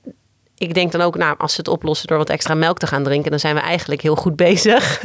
[0.59, 3.02] ik denk dan ook, nou, als ze het oplossen door wat extra melk te gaan
[3.02, 5.02] drinken, dan zijn we eigenlijk heel goed bezig.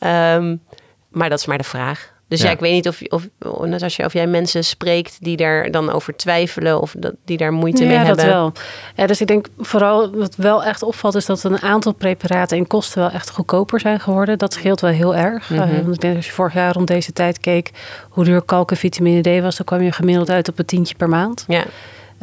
[0.00, 0.62] um,
[1.08, 2.12] maar dat is maar de vraag.
[2.30, 3.28] Dus ja, ik weet niet of, of,
[3.66, 7.84] Natasja, of jij mensen spreekt die daar dan over twijfelen of dat, die daar moeite
[7.84, 8.16] mee hebben.
[8.16, 8.52] Ja, dat wel.
[8.96, 12.66] Ja, dus ik denk vooral wat wel echt opvalt is dat een aantal preparaten in
[12.66, 14.38] kosten wel echt goedkoper zijn geworden.
[14.38, 15.50] Dat scheelt wel heel erg.
[15.50, 15.82] Mm -hmm.
[15.82, 17.70] want ik denk als je vorig jaar rond deze tijd keek
[18.08, 20.94] hoe duur kalk en vitamine D was, dan kwam je gemiddeld uit op een tientje
[20.94, 21.44] per maand.
[21.48, 21.64] Ja.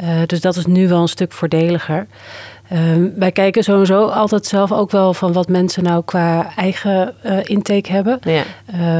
[0.00, 2.06] Uh, dus dat is nu wel een stuk voordeliger.
[2.72, 7.38] Um, wij kijken sowieso altijd zelf ook wel van wat mensen nou qua eigen uh,
[7.42, 8.18] intake hebben.
[8.22, 8.42] Ja.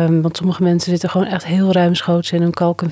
[0.05, 2.83] Um, want sommige mensen zitten gewoon echt heel ruimschoots in hun kalk.
[2.83, 2.91] Uh,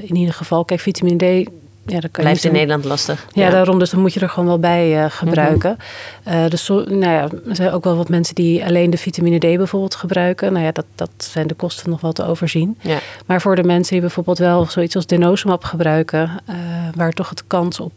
[0.00, 1.48] in ieder geval, kijk, vitamine D
[1.86, 3.26] ja, dat kan Blijft in Nederland lastig.
[3.32, 3.78] Ja, daarom.
[3.78, 5.70] Dus dan moet je er gewoon wel bij uh, gebruiken.
[5.70, 6.44] Mm -hmm.
[6.44, 9.40] uh, dus nou ja, er zijn ook wel wat mensen die alleen de vitamine D
[9.40, 10.52] bijvoorbeeld gebruiken.
[10.52, 12.78] Nou ja, dat, dat zijn de kosten nog wel te overzien.
[12.80, 12.98] Ja.
[13.26, 16.30] Maar voor de mensen die bijvoorbeeld wel zoiets als denosumab gebruiken...
[16.50, 16.56] Uh,
[16.94, 17.92] waar toch het kans op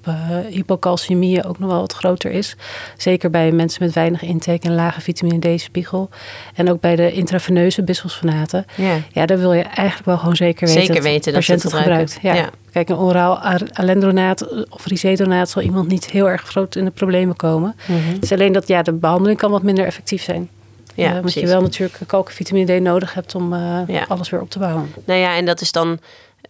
[0.49, 2.55] hypocalcemie ook nog wel wat groter is.
[2.97, 6.09] Zeker bij mensen met weinig intake en lage vitamine D-spiegel.
[6.53, 8.65] En ook bij de intraveneuze bisfosfonaten.
[8.75, 8.97] Ja.
[9.11, 12.19] ja, daar wil je eigenlijk wel gewoon zeker weten, zeker weten dat, dat het gebruikt.
[12.21, 12.33] Ja.
[12.33, 12.49] ja.
[12.71, 13.39] Kijk, een oraal
[13.73, 17.75] alendronaat of risedonaat zal iemand niet heel erg groot in de problemen komen.
[17.87, 18.13] Mm -hmm.
[18.13, 20.49] Het is alleen dat ja, de behandeling kan wat minder effectief zijn.
[20.93, 24.05] Ja, uh, omdat je wel natuurlijk kalk vitamine D nodig hebt om uh, ja.
[24.07, 24.93] alles weer op te bouwen.
[25.05, 25.99] Nou ja, en dat is dan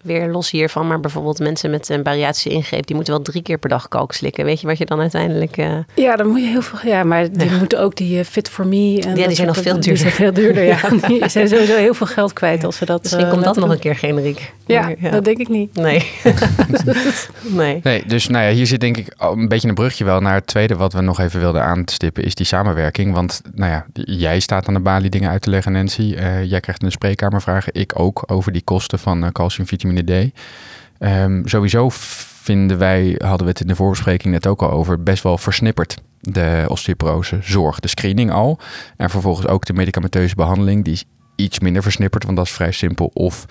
[0.08, 3.58] weer los hiervan, maar bijvoorbeeld mensen met een bariatische ingreep, die moeten wel drie keer
[3.58, 4.46] per dag kalk slikken.
[4.46, 5.58] Weet je wat je dan uiteindelijk.
[5.58, 5.78] Uh...
[5.96, 6.90] Ja, dan moet je heel veel.
[6.92, 7.58] Ja, maar die ja.
[7.58, 9.02] moeten ook die uh, Fit for Me.
[9.02, 9.94] En ja, die zijn nog veel duurder.
[9.94, 10.78] Die zijn veel duurder, ja.
[11.08, 13.04] die zijn sowieso heel veel geld kwijt als ze dat.
[13.04, 14.54] Misschien uh, komt dat nog een keer generiek.
[14.66, 15.76] Ja, ja, dat denk ik niet.
[15.76, 16.12] Nee.
[17.42, 17.80] nee.
[17.84, 20.48] Nee, dus nou ja, hier zit denk ik een beetje een brugje wel naar het
[20.48, 23.14] tweede wat we nog even wilden aanstippen, is die samenwerking.
[23.14, 26.16] Want nou ja, jij staat aan de balie dingen uit te leggen, Nancy.
[26.44, 30.40] jij krijgt een spreekkamervragen, ik ook, over die kosten van calcium, vitamine D.
[31.00, 35.24] Um, sowieso vinden wij, hadden we het in de voorbespreking net ook al over, best
[35.24, 36.02] wel versnipperd.
[36.20, 38.60] De osteoporose zorg, de screening al.
[38.98, 41.04] En vervolgens ook de medicamenteuze behandeling, die is
[41.36, 43.12] iets minder versnipperd, want dat is vrij simpel.
[43.14, 43.46] Of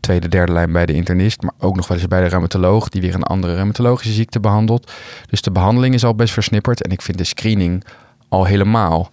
[0.00, 3.00] tweede, derde lijn bij de internist, maar ook nog wel eens bij de rheumatoloog, die
[3.00, 4.92] weer een andere rheumatologische ziekte behandelt.
[5.30, 7.84] Dus de behandeling is al best versnipperd en ik vind de screening
[8.28, 9.10] al helemaal.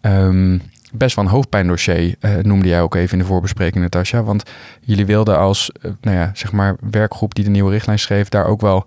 [0.00, 0.62] Um,
[0.96, 4.22] best wel een hoofdpijndossier, uh, noemde jij ook even in de voorbespreking, Natasja.
[4.22, 4.42] Want
[4.80, 8.46] jullie wilden als uh, nou ja, zeg maar werkgroep die de nieuwe richtlijn schreef, daar
[8.46, 8.86] ook wel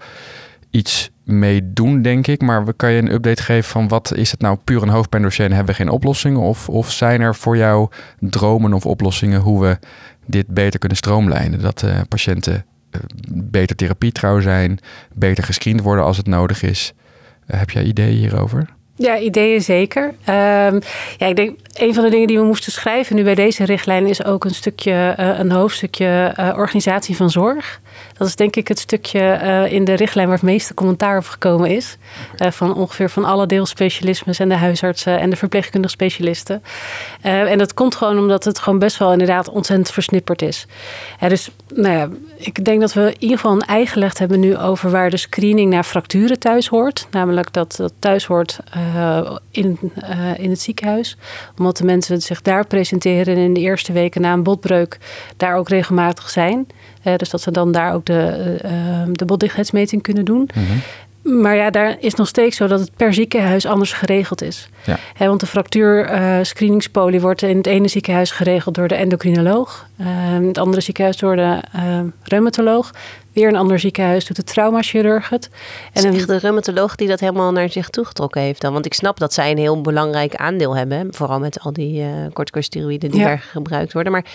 [0.70, 2.42] iets mee doen, denk ik.
[2.42, 5.52] Maar kan je een update geven van wat is het nou puur een hoofdpijndossier en
[5.52, 6.42] hebben we geen oplossingen?
[6.42, 7.90] Of, of zijn er voor jou
[8.20, 9.78] dromen of oplossingen hoe we
[10.26, 11.62] dit beter kunnen stroomlijnen?
[11.62, 12.66] Dat uh, patiënten
[13.32, 14.80] beter therapie trouw zijn,
[15.14, 16.94] beter gescreend worden als het nodig is.
[17.46, 18.78] heb jij ideeën hierover?
[19.02, 20.04] Ja, ideeën zeker.
[20.04, 20.80] Um,
[21.18, 24.08] ja, ik denk een van de dingen die we moesten schrijven nu bij deze richtlijn
[24.08, 27.82] is ook een stukje, uh, een hoofdstukje uh, organisatie van zorg.
[28.20, 31.26] Dat is denk ik het stukje uh, in de richtlijn waar het meeste commentaar op
[31.26, 31.98] gekomen is.
[32.38, 36.64] van ongeveer van alle deelspecialismes en de huisartsen en de verpleegkundige specialisten.
[37.22, 40.66] en dat komt gewoon omdat het gewoon best wel inderdaad ontzettend versnipperd is.
[41.28, 44.58] dus nou ja, ik denk dat we in ieder geval een ei gelegd hebben nu
[44.58, 47.08] over waar de screening naar fracturen thuis hoort.
[47.12, 48.60] Namelijk dat dat thuis hoort
[49.52, 49.80] in,
[50.38, 51.18] in het ziekenhuis.
[51.58, 54.98] Omdat de mensen zich daar presenteren en in de eerste weken na een botbreuk
[55.38, 56.68] daar ook regelmatig zijn.
[57.12, 58.72] Uh, dus dat ze dan daar ook de, uh,
[59.12, 60.50] de botdichtheidsmeting kunnen doen.
[60.54, 60.82] Mm -hmm.
[61.22, 64.70] Maar ja, daar is nog steeds zo dat het per ziekenhuis anders geregeld is.
[64.86, 64.98] Ja.
[65.14, 69.88] He, want de fractuur uh, screeningspolie wordt in het ene ziekenhuis geregeld door de endocrinoloog.
[70.02, 72.92] Uh, in het andere ziekenhuis door de uh, reumatoloog.
[73.34, 75.50] Weer een ander ziekenhuis doet de traumachirurg het.
[75.94, 78.74] En echt de reumatoloog die dat helemaal naar zich toegetrokken heeft dan?
[78.74, 81.08] Want ik snap dat zij een heel belangrijk aandeel hebben.
[81.12, 83.26] Vooral met al die uh, corticosteroïden die ja.
[83.26, 84.12] daar gebruikt worden.
[84.12, 84.26] Maar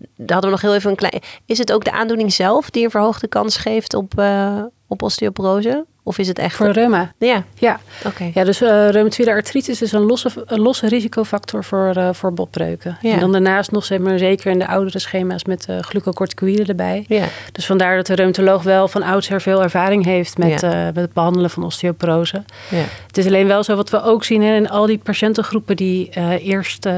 [0.00, 1.22] daar hadden we nog heel even een klein...
[1.46, 5.86] Is het ook de aandoening zelf die een verhoogde kans geeft op, uh, op osteoporose?
[6.08, 6.56] Of is het echt...
[6.56, 7.12] Voor reuma?
[7.18, 7.44] Ja.
[7.54, 8.30] Ja, oké.
[8.34, 12.98] ja dus uh, reumatoïde artritis is een losse, een losse risicofactor voor, uh, voor botbreuken.
[13.00, 13.12] Ja.
[13.12, 17.04] En dan daarnaast nog zeg maar, zeker in de oudere schema's met uh, glucocorticoïden erbij.
[17.08, 17.24] Ja.
[17.52, 20.84] Dus vandaar dat de reumatoloog wel van oudsher veel ervaring heeft met, ja.
[20.84, 22.42] met het behandelen van osteoporose.
[22.68, 22.84] Ja.
[23.06, 26.10] Het is alleen wel zo wat we ook zien hè, in al die patiëntengroepen die
[26.40, 26.88] eerst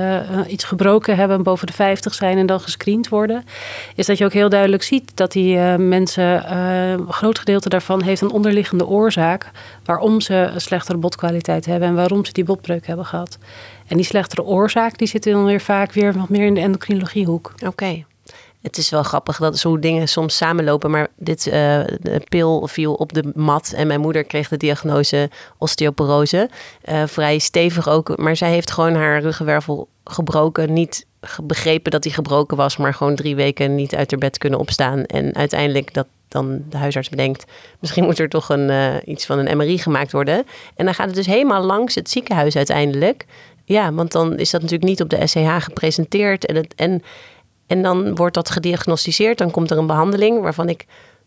[0.46, 3.44] iets gebroken hebben, boven de 50 zijn en dan gescreend worden.
[3.94, 8.20] Is dat je ook heel duidelijk ziet dat die mensen, een groot gedeelte daarvan heeft
[8.20, 9.50] een onderliggende oorzaak oorzaak
[9.84, 13.38] waarom ze een slechtere botkwaliteit hebben en waarom ze die botbreuk hebben gehad.
[13.86, 17.52] En die slechtere oorzaak die zit dan weer vaak weer wat meer in de endocrinologiehoek.
[17.66, 18.04] Oké.
[18.60, 20.90] Het is wel grappig dat zo dingen soms samenlopen.
[20.90, 23.72] Maar dit de pil viel op de mat.
[23.76, 26.50] En mijn moeder kreeg de diagnose osteoporose.
[26.84, 28.16] Uh, vrij stevig ook.
[28.16, 30.72] Maar zij heeft gewoon haar ruggenwervel gebroken.
[30.72, 31.06] Niet
[31.42, 32.76] begrepen dat hij gebroken was.
[32.76, 35.04] Maar gewoon drie weken niet uit haar bed kunnen opstaan.
[35.04, 37.44] En uiteindelijk dat dan de huisarts bedenkt,
[37.78, 40.46] misschien moet er toch een, uh, iets van een MRI gemaakt worden.
[40.74, 43.26] En dan gaat het dus helemaal langs het ziekenhuis uiteindelijk.
[43.64, 46.46] Ja, want dan is dat natuurlijk niet op de SCH gepresenteerd.
[46.46, 47.02] En, het, en,
[47.66, 49.38] en dan wordt dat gediagnosticeerd.
[49.38, 50.86] Dan komt er een behandeling waarvan ik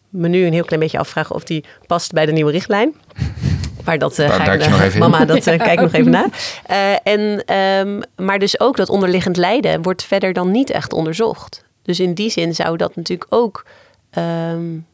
[0.10, 2.93] me nu een heel klein beetje afvraag of die past bij de nieuwe richtlijn.
[3.86, 6.28] Maar dat uh, ga ik, uh, mama, dat uh, kijk nog even na.
[7.04, 11.64] en, um, maar dus ook dat onderliggend lijden wordt verder dan niet echt onderzocht.
[11.82, 13.66] Dus in die zin zou dat natuurlijk ook
[14.18, 14.86] um,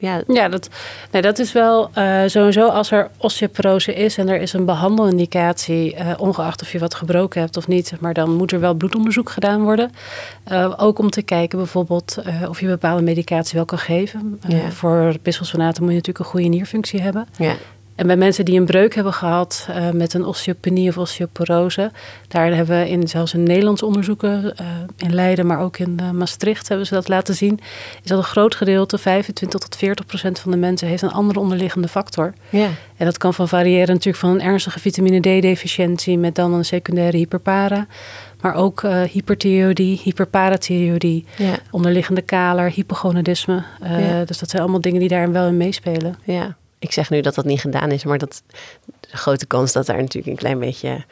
[0.00, 0.68] ja, ja dat,
[1.10, 5.94] nee, dat is wel uh, sowieso als er osteoporose is en er is een behandelindicatie,
[5.94, 9.30] uh, ongeacht of je wat gebroken hebt of niet, maar dan moet er wel bloedonderzoek
[9.30, 9.90] gedaan worden.
[10.52, 14.40] Uh, ook om te kijken bijvoorbeeld of je bepaalde medicatie wel kan geven.
[14.48, 14.70] Ja.
[14.70, 17.28] Voor bisphosphonaten moet je natuurlijk een goede nierfunctie hebben.
[17.36, 17.54] Ja.
[18.00, 21.90] En bij mensen die een breuk hebben gehad uh, met een osteopenie of osteoporose,
[22.28, 26.10] daar hebben we in zelfs in Nederlands onderzoeken, uh, in Leiden, maar ook in uh,
[26.10, 27.58] Maastricht hebben ze dat laten zien,
[28.02, 31.40] is dat een groot gedeelte, 25 tot 40 procent van de mensen, heeft een andere
[31.40, 32.32] onderliggende factor.
[32.48, 32.68] Ja.
[32.96, 37.16] En dat kan van variëren natuurlijk van een ernstige vitamine D-deficiëntie met dan een secundaire
[37.16, 37.86] hyperpara.
[38.40, 41.58] Maar ook uh, hyperthyreoïdie, hyperparathyreoïdie, ja.
[41.70, 43.62] onderliggende kaler, hypogonadisme.
[43.82, 44.24] Ja.
[44.24, 46.18] Dus dat zijn allemaal dingen die daarin wel in meespelen.
[46.24, 48.42] Ja ik zeg nu dat dat niet gedaan is, maar dat
[49.00, 51.04] de grote kans dat daar natuurlijk een klein beetje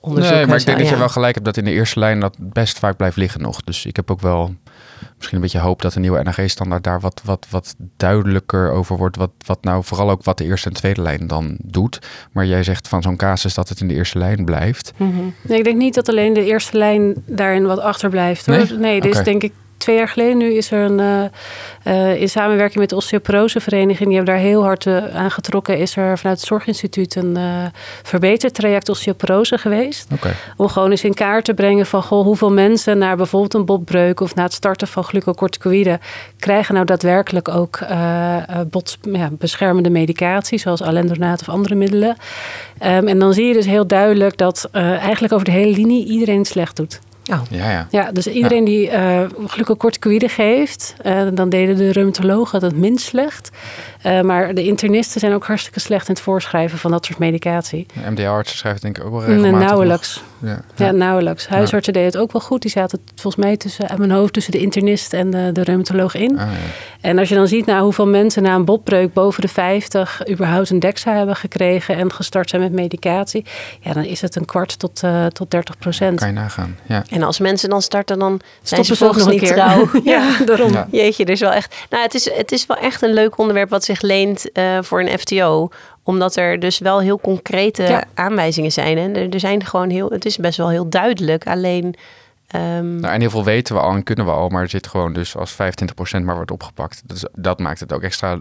[0.00, 2.20] onderzoek Nee, maar ik denk dat je wel gelijk hebt dat in de eerste lijn
[2.20, 3.62] dat best vaak blijft liggen nog.
[3.62, 4.54] Dus ik heb ook wel
[5.16, 9.16] misschien een beetje hoop dat de nieuwe NAG-standaard daar wat, wat, wat duidelijker over wordt.
[9.16, 11.98] Wat, wat nou vooral ook wat de eerste en tweede lijn dan doet.
[12.32, 14.92] Maar jij zegt van zo'n casus dat het in de eerste lijn blijft.
[14.96, 15.34] Mm -hmm.
[15.42, 18.46] nee, ik denk niet dat alleen de eerste lijn daarin wat achterblijft.
[18.46, 18.56] Hoor.
[18.56, 18.78] Nee?
[18.78, 19.10] nee okay.
[19.10, 19.52] is denk ik
[19.82, 21.22] twee jaar geleden nu is er een, uh,
[21.94, 25.96] uh, in samenwerking met de osteoporosevereniging, die hebben daar heel hard uh, aan getrokken, is
[25.96, 27.38] er vanuit het Zorginstituut een
[28.02, 30.06] verbetertraject osteoporose geweest.
[30.12, 30.32] Okay.
[30.56, 34.20] Om gewoon eens in kaart te brengen van goh, hoeveel mensen na bijvoorbeeld een botbreuk
[34.20, 36.00] of na het starten van glucocorticoïden
[36.38, 37.78] krijgen nou daadwerkelijk ook
[38.70, 42.16] bot, ja, beschermende medicatie, zoals alendronaat of andere middelen.
[42.82, 46.38] Um, en dan zie je dus heel duidelijk dat eigenlijk over de hele linie iedereen
[46.38, 47.00] het slecht doet.
[47.30, 47.40] Oh.
[47.50, 47.86] Ja, ja.
[47.90, 48.70] ja, dus iedereen ja.
[48.70, 53.50] die uh, glucocorticoïden geeft, uh, dan deden de reumatologen het minst slecht.
[54.06, 57.86] Uh, maar de internisten zijn ook hartstikke slecht in het voorschrijven van dat soort medicatie.
[58.10, 59.58] MDR-artsen schrijven denk ik ook wel regelmatig.
[59.58, 60.22] Nee, nauwelijks.
[60.42, 60.60] Ja.
[60.76, 60.90] ja.
[60.90, 61.48] nauwelijks.
[61.48, 62.62] Huisartsen deden het ook wel goed.
[62.62, 66.14] Die zaten volgens mij tussen, uit mijn hoofd tussen de internist en de, de reumatoloog
[66.14, 66.38] in.
[66.38, 66.48] Ah,
[67.00, 70.70] en als je dan ziet nou, hoeveel mensen na een botbreuk boven de 50 überhaupt
[70.70, 73.44] een DEXA hebben gekregen en gestart zijn met medicatie,
[73.80, 76.18] ja, dan is het een kwart tot, uh, tot 30 procent.
[76.18, 76.76] Kan je nagaan.
[76.86, 77.04] Ja.
[77.10, 79.56] En als mensen dan starten, dan zijn Stoppen ze volgens nog niet een keer.
[79.56, 80.00] trouw.
[80.14, 80.72] ja, daarom.
[80.72, 80.86] Ja.
[80.90, 81.74] Jeetje, dus wel echt.
[81.90, 85.00] Nou, het is, het is wel echt een leuk onderwerp wat zich leent uh, voor
[85.00, 85.68] een FTO
[86.02, 88.04] omdat er dus wel heel concrete Ja.
[88.14, 88.98] aanwijzingen zijn.
[88.98, 91.46] En er, er zijn gewoon heel, het is best wel heel duidelijk.
[91.46, 91.94] Alleen,
[92.46, 94.86] ehm, Nou, en heel veel weten we al en kunnen we al, maar er zit
[94.86, 95.56] gewoon dus als 25%
[96.24, 97.02] maar wordt opgepakt.
[97.06, 98.38] Dus dat maakt het ook extra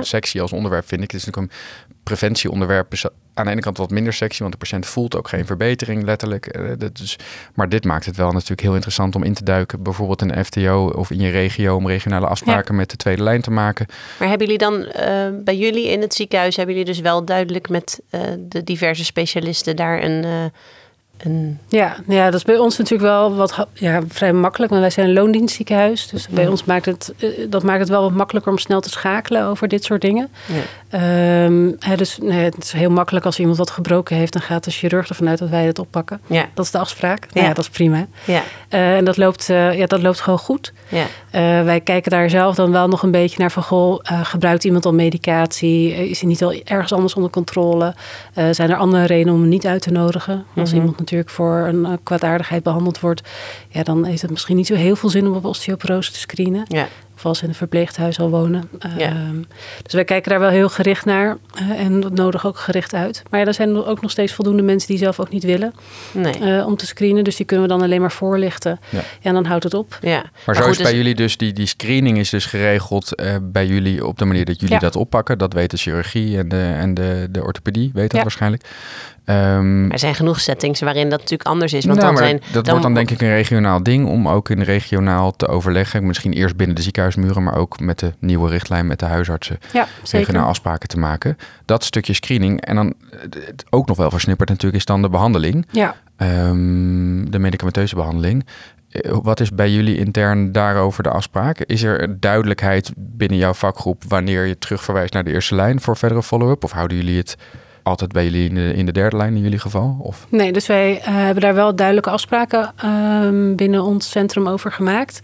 [0.00, 1.10] sexy als onderwerp, vind ik.
[1.10, 1.58] Het is natuurlijk een
[2.02, 2.92] preventieonderwerp.
[2.92, 6.02] Is aan de ene kant wat minder sexy, want de patiënt voelt ook geen verbetering,
[6.02, 6.58] letterlijk.
[6.78, 7.16] Dat is,
[7.54, 9.82] maar dit maakt het wel natuurlijk heel interessant om in te duiken.
[9.82, 13.40] Bijvoorbeeld in een FTO of in je regio om regionale afspraken met de tweede lijn
[13.40, 13.86] te maken.
[14.18, 17.68] maar hebben jullie dan eh, bij jullie in het ziekenhuis, hebben jullie dus wel duidelijk
[17.68, 20.50] met eh, de diverse specialisten daar een.
[21.18, 24.70] Een Ja, ja, dat is bij ons natuurlijk wel wat ja, vrij makkelijk.
[24.70, 26.08] Want wij zijn een loondienstziekenhuis.
[26.08, 26.50] Dus bij Ja.
[26.50, 29.68] ons maakt het, eh, dat maakt het wel wat makkelijker om snel te schakelen over
[29.68, 30.28] dit soort dingen.
[30.46, 30.60] ja.
[30.90, 34.64] Ehm, hè, dus nee, het is heel makkelijk als iemand wat gebroken heeft, dan gaat
[34.64, 36.20] de chirurg ervan uit dat wij het oppakken.
[36.26, 36.46] Ja.
[36.54, 37.26] Dat is de afspraak.
[37.32, 37.52] Nou Ja.
[37.54, 38.06] dat is prima.
[38.24, 40.72] Ja, Eh, en dat loopt, eh, ja, dat loopt gewoon goed.
[40.88, 41.04] ja,
[41.64, 43.62] wij kijken daar zelf dan wel nog een beetje naar van...
[43.62, 46.08] Goh, gebruikt iemand al medicatie?
[46.08, 47.94] Is hij niet al ergens anders onder controle?
[48.50, 50.44] Zijn er andere redenen om hem niet uit te nodigen?
[50.56, 50.78] Als Mhm.
[50.78, 53.22] iemand natuurlijk voor een uh, kwaadaardigheid behandeld wordt,
[53.68, 56.62] ja, dan heeft het misschien niet zo heel veel zin om op osteoporose te screenen.
[56.66, 56.88] Ja.
[57.16, 58.68] Of als ze in een verpleeghuis al wonen.
[58.96, 59.08] Ja.
[59.08, 59.42] Ehm,
[59.82, 63.22] dus wij kijken daar wel heel gericht naar eh, en dat nodig ook gericht uit.
[63.30, 65.72] Maar ja, er zijn ook nog steeds voldoende mensen die zelf ook niet willen
[66.12, 66.34] Nee.
[66.38, 67.24] eh, om te screenen.
[67.24, 68.78] Dus die kunnen we dan alleen maar voorlichten.
[68.90, 69.00] Ja.
[69.22, 69.98] en dan houdt het op.
[70.00, 70.24] ja.
[70.46, 73.36] Maar zo goed, is dus- bij jullie dus, die, die screening is dus geregeld eh,
[73.42, 74.80] bij jullie op de manier dat jullie Ja.
[74.80, 75.38] dat oppakken.
[75.38, 78.22] Dat weet de chirurgie en de, en de, de orthopedie, weet dat Ja.
[78.22, 78.64] waarschijnlijk.
[79.28, 81.84] Ehm, Er zijn genoeg settings waarin dat natuurlijk anders is.
[81.84, 84.48] Want nou, dan maar zijn, dat wordt dan denk ik een regionaal ding om ook
[84.50, 86.06] in regionaal te overleggen.
[86.06, 89.86] Misschien eerst binnen de ziekenhuismuren, maar ook met de nieuwe richtlijn met de huisartsen Ja,
[90.02, 90.26] zeker.
[90.26, 91.36] regionaal afspraken te maken.
[91.64, 92.60] Dat stukje screening.
[92.60, 92.94] En dan
[93.70, 95.66] ook nog wel versnipperd natuurlijk is dan de behandeling.
[95.70, 98.46] Ja, Ehm, de medicamenteuze behandeling.
[98.90, 101.58] Eh, Wat is bij jullie intern daarover de afspraak?
[101.58, 106.22] Is er duidelijkheid binnen jouw vakgroep wanneer je terugverwijst naar de eerste lijn voor verdere
[106.22, 106.64] follow-up?
[106.64, 107.36] Of houden jullie het
[107.82, 109.96] altijd bij jullie in de, derde lijn in jullie geval?
[110.00, 110.26] Of?
[110.28, 115.20] Nee, dus wij eh, hebben daar wel duidelijke afspraken ehm, binnen ons centrum over gemaakt.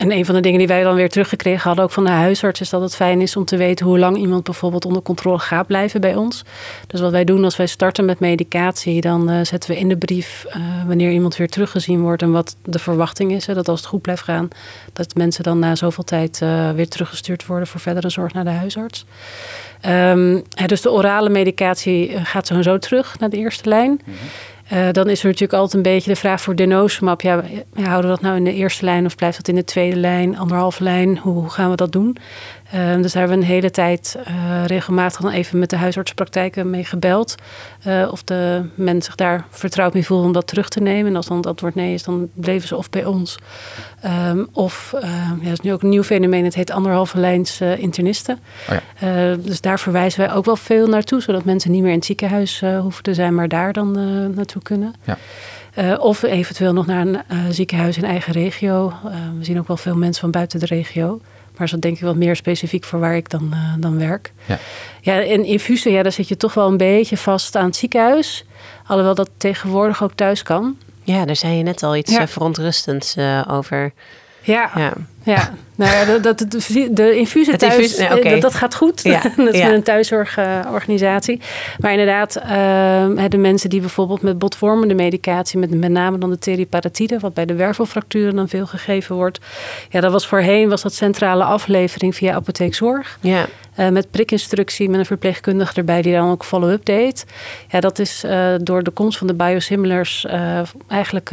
[0.00, 2.60] En een van de dingen die wij dan weer teruggekregen hadden, ook van de huisarts,
[2.60, 5.66] is dat het fijn is om te weten hoe lang iemand bijvoorbeeld onder controle gaat
[5.66, 6.44] blijven bij ons.
[6.86, 9.96] Dus wat wij doen als wij starten met medicatie, dan eh, zetten we in de
[9.96, 13.46] brief eh, wanneer iemand weer teruggezien wordt en wat de verwachting is.
[13.46, 14.48] Hè, dat als het goed blijft gaan,
[14.92, 18.50] dat mensen dan na zoveel tijd eh, weer teruggestuurd worden voor verdere zorg naar de
[18.50, 19.04] huisarts.
[19.80, 24.00] Ehm, dus de orale medicatie gaat sowieso terug naar de eerste lijn.
[24.70, 27.20] Eh, dan is er natuurlijk altijd een beetje de vraag voor denosumab.
[27.20, 27.42] Ja,
[27.74, 29.96] ja, houden we dat nou in de eerste lijn of blijft dat in de tweede
[29.96, 31.18] lijn, anderhalve lijn?
[31.18, 32.16] Hoe gaan we dat doen?
[32.70, 36.70] Eh, dus daar hebben we een hele tijd eh, regelmatig dan even met de huisartsenpraktijken
[36.70, 37.34] mee gebeld.
[37.82, 41.10] eh, of de mensen zich daar vertrouwd mee voelen om dat terug te nemen.
[41.10, 43.38] En als dan het antwoord nee is, dan bleven ze of bij ons.
[44.00, 45.10] Ehm, of, eh,
[45.40, 48.38] ja, dat is nu ook een nieuw fenomeen, het heet anderhalve lijns internisten.
[48.70, 49.36] Oh ja.
[49.36, 52.62] Dus daar verwijzen wij ook wel veel naartoe, zodat mensen niet meer in het ziekenhuis
[52.80, 53.92] hoeven te zijn, maar daar dan
[54.34, 54.94] naartoe kunnen.
[55.04, 55.96] Ja.
[55.96, 58.92] Of eventueel nog naar een ziekenhuis in eigen regio.
[59.38, 61.20] We zien ook wel veel mensen van buiten de regio.
[61.56, 64.32] Maar is dat denk ik wat meer specifiek voor waar ik dan, eh, dan werk.
[64.44, 64.58] Ja.
[65.00, 68.44] Ja, en infusen, ja, daar zit je toch wel een beetje vast aan het ziekenhuis.
[68.86, 70.76] Alhoewel dat tegenwoordig ook thuis kan.
[71.02, 72.20] Ja, daar zei je net al iets Ja.
[72.20, 73.92] eh, verontrustends eh, over.
[74.42, 74.92] Ja, Ja.
[75.22, 76.46] Ja, nou ja, dat, dat, de,
[77.50, 78.30] Het thuis, infuus- nee, oké.
[78.30, 79.02] dat, dat gaat goed.
[79.02, 79.72] Ja, dat is ja.
[79.72, 81.40] een thuiszorgorganisatie.
[81.78, 86.38] maar inderdaad, ehm, de mensen die bijvoorbeeld met botvormende medicatie, met, met name dan de
[86.38, 89.38] teriparatide, wat bij de wervelfracturen dan veel gegeven wordt.
[89.88, 93.18] Ja, dat was voorheen was dat centrale aflevering via apotheekzorg.
[93.20, 97.26] Ja, Eh, met prikinstructie, met een verpleegkundige erbij die dan ook follow-up deed.
[97.68, 101.30] Ja, dat is eh, door de komst van de biosimilars eh, eigenlijk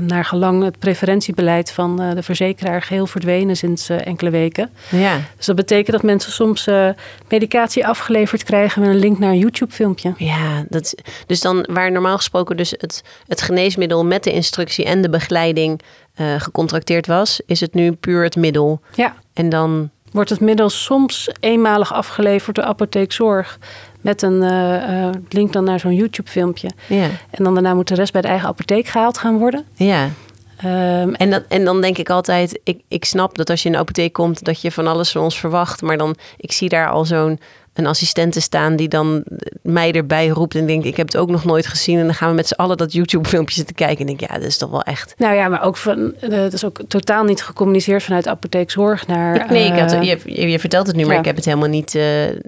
[0.00, 4.70] naar gelang het preferentiebeleid van eh, de verzekeraar geheel verdwenen sinds eh, enkele weken.
[4.90, 5.20] ja.
[5.36, 6.88] Dus dat betekent dat mensen soms eh,
[7.28, 10.14] medicatie afgeleverd krijgen met een link naar een YouTube-filmpje.
[10.16, 10.94] Ja, dat,
[11.26, 15.80] dus dan waar normaal gesproken dus het, het geneesmiddel met de instructie en de begeleiding
[16.14, 18.80] eh, gecontracteerd was, is het nu puur het middel.
[18.94, 23.58] Ja, En dan, wordt het middel soms eenmalig afgeleverd door apotheekzorg
[24.04, 26.70] met een eh, eh, link dan naar zo'n YouTube-filmpje.
[26.88, 29.64] ja, En dan daarna moet de rest bij de eigen apotheek gehaald gaan worden.
[29.74, 30.08] ja.
[30.56, 33.72] Ehm, En, dat, en dan denk ik altijd, ik, ik snap dat als je in
[33.74, 35.82] de apotheek komt, dat je van alles van ons verwacht.
[35.82, 37.40] Maar dan, ik zie daar al zo'n
[37.74, 39.24] een assistente staan die dan
[39.62, 41.98] mij erbij roept en denkt, ik heb het ook nog nooit gezien.
[41.98, 43.98] En dan gaan we met z'n allen dat YouTube-filmpje zitten kijken.
[43.98, 45.14] En denk, ja, dat is toch wel echt...
[45.18, 49.46] Nou ja, maar ook van, eh, het is ook totaal niet gecommuniceerd vanuit apotheekzorg naar.
[49.50, 51.18] Nee, ik had, je, je, vertelt het nu, maar ja.
[51.18, 51.98] ik heb het helemaal niet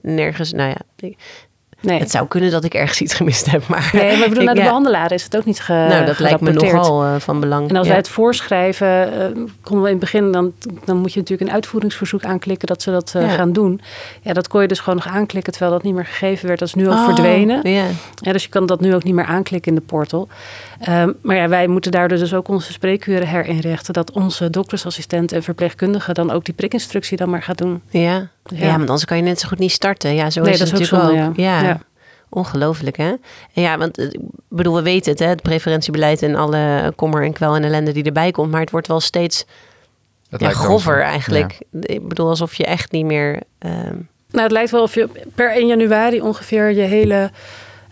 [0.02, 0.52] nergens...
[0.52, 0.76] Nou ja,
[1.09, 1.16] ik-
[1.87, 1.99] nee.
[1.99, 3.91] het zou kunnen dat ik ergens iets gemist heb, maar...
[3.93, 4.66] nee, maar bedoel, naar de ja.
[4.66, 7.68] behandelaar is het ook niet ge, Nou, dat lijkt me nogal eh, van belang.
[7.68, 7.93] En als Ja.
[7.93, 9.26] wij het voorschrijven, eh,
[9.62, 10.53] konden we in het begin, dan,
[10.84, 13.28] dan moet je natuurlijk een uitvoeringsverzoek aanklikken dat ze dat eh, Ja.
[13.28, 13.80] gaan doen.
[14.22, 16.59] Ja, dat kon je dus gewoon nog aanklikken terwijl dat niet meer gegeven werd.
[16.59, 17.70] Dat is nu ook Oh, verdwenen.
[17.70, 17.84] Ja.
[18.16, 20.28] Ja, dus je kan dat nu ook niet meer aanklikken in de portal.
[20.80, 23.95] Ehm, maar ja, wij moeten daardoor dus ook onze spreekuren herinrichten.
[23.95, 27.82] Dat onze doktersassistent en verpleegkundige dan ook die prikinstructie dan maar gaat doen.
[27.91, 28.28] Ja.
[28.55, 28.66] Ja.
[28.66, 28.70] Ja.
[28.76, 30.14] maar anders kan je net zo goed niet starten.
[30.14, 31.26] Ja, zo Nee, is dat het is ook natuurlijk ook.
[31.26, 31.61] zonde, ja.
[31.61, 31.68] Ja.
[31.68, 31.80] Ja.
[32.28, 33.09] Ongelooflijk, hè?
[33.55, 35.26] En Ja, want eh, ik bedoel, we weten het, hè?
[35.26, 38.51] Het preferentiebeleid en alle kommer en kwel en ellende die erbij komt.
[38.51, 39.44] Maar het wordt wel steeds
[40.30, 41.59] Het ja, grover eigenlijk.
[41.80, 43.40] Ik bedoel, alsof je echt niet meer...
[43.59, 43.94] ehm,
[44.30, 47.30] Nou, het lijkt wel of je per 1 januari ongeveer je hele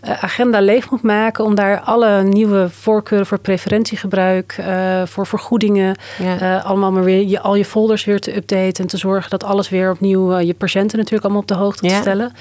[0.05, 6.39] agenda leeg moet maken om daar alle nieuwe voorkeuren voor preferentiegebruik, eh, voor vergoedingen, ja.
[6.39, 9.43] eh, allemaal maar weer je, al je folders weer te updaten en te zorgen dat
[9.43, 12.33] alles weer opnieuw eh, je patiënten natuurlijk allemaal op de hoogte te stellen.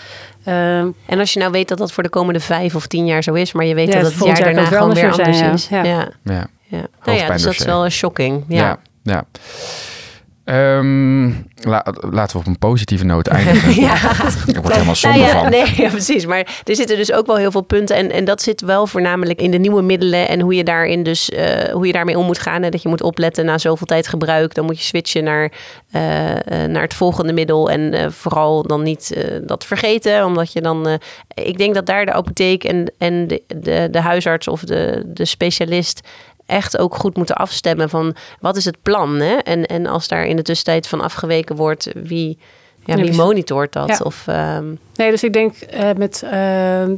[0.45, 3.23] Ehm, En als je nou weet dat dat voor de komende vijf of tien jaar
[3.23, 5.11] zo is, maar je weet Ja, dat het het jaar volgend jaar daarna gewoon weer
[5.11, 5.69] anders zijn, is.
[5.69, 5.83] ja.
[5.85, 6.09] Ja.
[6.25, 6.47] Ja.
[6.67, 6.87] Ja.
[7.05, 8.45] Nou ja, dus dat is wel een shocking.
[8.49, 8.79] Ja.
[9.03, 9.25] Ja,
[10.45, 13.75] la- laten we op een positieve noot eindigen.
[13.85, 13.95] Ja.
[14.47, 15.51] Ik word helemaal somber Nou ja, van.
[15.51, 16.27] Nee, ja, precies.
[16.27, 17.97] Maar er zitten dus ook wel heel veel punten.
[17.97, 20.29] En, en dat zit wel voornamelijk in de nieuwe middelen.
[20.29, 22.63] En hoe je daarin dus eh, hoe je daarmee om moet gaan.
[22.63, 22.69] Hè.
[22.69, 24.55] Dat je moet opletten na zoveel tijd gebruik.
[24.55, 25.53] Dan moet je switchen naar,
[25.91, 27.71] eh, eh, naar het volgende middel.
[27.71, 30.25] En vooral dan niet dat vergeten.
[30.25, 30.99] Omdat je dan.
[31.35, 35.25] ik denk dat daar de apotheek en, en de, de, de huisarts of de, de
[35.25, 36.01] specialist
[36.47, 39.21] echt ook goed moeten afstemmen van wat is het plan.
[39.21, 39.35] Hè?
[39.35, 42.39] En, en als daar in de tussentijd van afgeweken wordt, wie,
[42.85, 43.89] ja, wie wie- monitort dat?
[43.89, 43.99] Ja.
[44.03, 44.65] Of, ehm,
[44.97, 46.25] Nee, dus ik denk eh, met,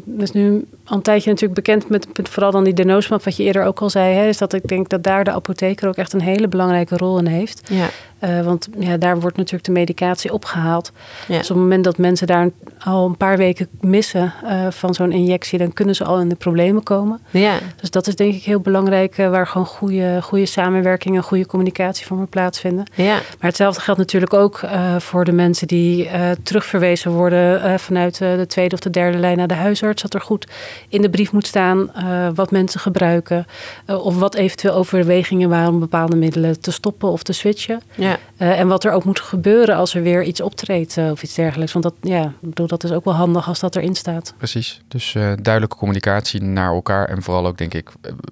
[0.05, 3.43] dus nu al een tijdje natuurlijk bekend met, met vooral dan die denosmap, wat je
[3.43, 6.13] eerder ook al zei, hè, is dat ik denk dat daar de apotheker ook echt
[6.13, 7.61] een hele belangrijke rol in heeft.
[7.73, 7.87] ja.
[8.19, 10.93] Eh, want ja, daar wordt natuurlijk de medicatie opgehaald.
[11.29, 11.39] Ja.
[11.39, 15.13] Dus op het moment dat mensen daar al een paar weken missen eh, van zo'n
[15.13, 17.21] injectie, dan kunnen ze al in de problemen komen.
[17.31, 17.59] ja.
[17.81, 22.07] Dus dat is denk ik heel belangrijk, waar gewoon goede, goede samenwerking en goede communicatie
[22.07, 22.85] voor moet plaatsvinden.
[22.95, 24.61] Ja, Maar hetzelfde geldt natuurlijk ook
[24.99, 29.19] voor de mensen die eh, terugverwezen worden eh, vanuit eh, de tweede of de derde
[29.19, 30.03] lijn naar de huisarts.
[30.03, 30.47] Dat er goed
[30.89, 33.47] in de brief moet staan eh, wat mensen gebruiken.
[33.87, 37.81] of wat eventueel overwegingen waren om bepaalde middelen te stoppen of te switchen.
[37.95, 38.19] ja.
[38.37, 41.73] Eh, en wat er ook moet gebeuren als er weer iets optreedt of iets dergelijks.
[41.73, 44.35] Want dat, ja, ik bedoel, dat is ook wel handig als dat erin staat.
[44.37, 44.81] Precies.
[44.89, 47.09] Dus eh, duidelijke communicatie naar elkaar.
[47.09, 47.91] En vooral ook, denk ik,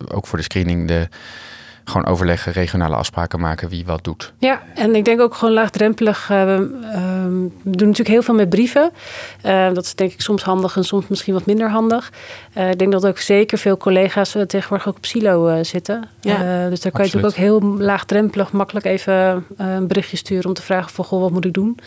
[0.09, 1.09] ook voor de screening, de,
[1.85, 4.33] gewoon overleggen, regionale afspraken maken wie wat doet.
[4.39, 6.31] Ja, en ik denk ook gewoon laagdrempelig.
[6.31, 8.91] eh, we, ehm, we doen natuurlijk heel veel met brieven.
[9.43, 12.13] Eh, dat is denk ik soms handig en soms misschien wat minder handig.
[12.53, 16.09] Eh, ik denk dat ook zeker veel collega's tegenwoordig ook op silo eh, zitten.
[16.21, 20.45] Ja, Eh, dus daar kan je natuurlijk ook heel laagdrempelig makkelijk even een berichtje sturen
[20.47, 21.79] om te vragen van goh, wat moet ik doen?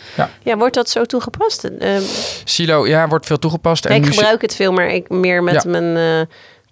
[0.42, 1.64] ja, wordt dat zo toegepast?
[1.64, 2.02] Ehm,
[2.44, 3.84] Silo, ja, wordt veel toegepast.
[3.84, 5.70] En ik gebruik het veel, maar ik meer met Ja.
[5.80, 6.26] mijn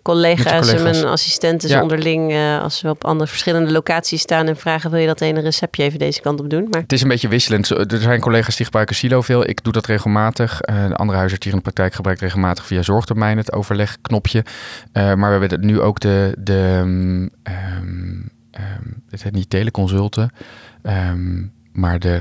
[0.06, 1.82] collega's, en mijn assistenten Ja.
[1.82, 2.32] onderling.
[2.32, 5.82] eh, als we op andere verschillende locaties staan en vragen: wil je dat ene receptje
[5.82, 6.66] even deze kant op doen?
[6.70, 7.70] Maar Het is een beetje wisselend.
[7.70, 9.48] Er zijn collega's die gebruiken Silo veel.
[9.48, 10.60] Ik doe dat regelmatig.
[10.60, 14.44] Eh, de andere huisarts hier in de praktijk gebruikt regelmatig via zorgtermijn het overlegknopje.
[14.92, 16.84] Eh, maar we hebben nu ook de, de
[17.42, 18.18] ehm,
[19.10, 20.30] het heet niet teleconsulten,
[21.72, 22.20] maar de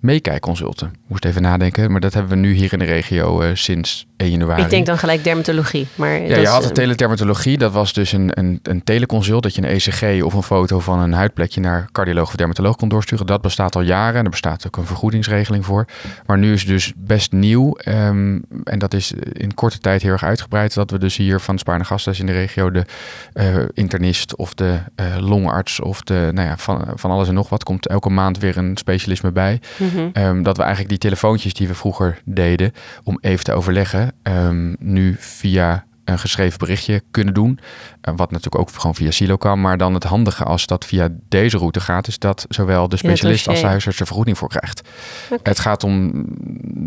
[0.00, 0.92] meekijkconsulten.
[1.06, 4.30] Moest even nadenken, maar dat hebben we nu hier in de regio eh, sinds 1
[4.30, 4.62] januari.
[4.62, 5.86] ik denk dan gelijk dermatologie.
[5.94, 7.58] Maar Ja, dat je had de eh, teledermatologie.
[7.58, 9.42] Dat was dus een, een, een teleconsult.
[9.42, 12.88] Dat je een ECG of een foto van een huidplekje naar cardioloog of dermatoloog kon
[12.88, 13.26] doorsturen.
[13.26, 14.18] Dat bestaat al jaren.
[14.18, 15.84] En er bestaat ook een vergoedingsregeling voor.
[16.26, 17.74] Maar nu is het dus best nieuw.
[17.74, 20.74] ehm, en dat is in korte tijd heel erg uitgebreid.
[20.74, 22.84] Dat we dus hier van Spaarne Gasthuis in de regio de
[23.32, 24.78] eh, internist of de
[25.18, 27.64] longarts of de, nou ja, van, van alles en nog wat.
[27.64, 29.60] Komt elke maand weer een specialisme bij.
[29.92, 30.08] Mhm.
[30.12, 32.72] Ehm, dat we eigenlijk die telefoontjes die we vroeger deden
[33.04, 37.60] om even te overleggen, ehm, nu via een geschreven berichtje kunnen doen.
[38.00, 39.60] Eh, wat natuurlijk ook gewoon via Silo kan.
[39.60, 43.48] Maar dan het handige als dat via deze route gaat, is dat zowel de specialist
[43.48, 44.88] als de huisarts er vergoeding voor krijgt.
[45.42, 46.24] Het gaat om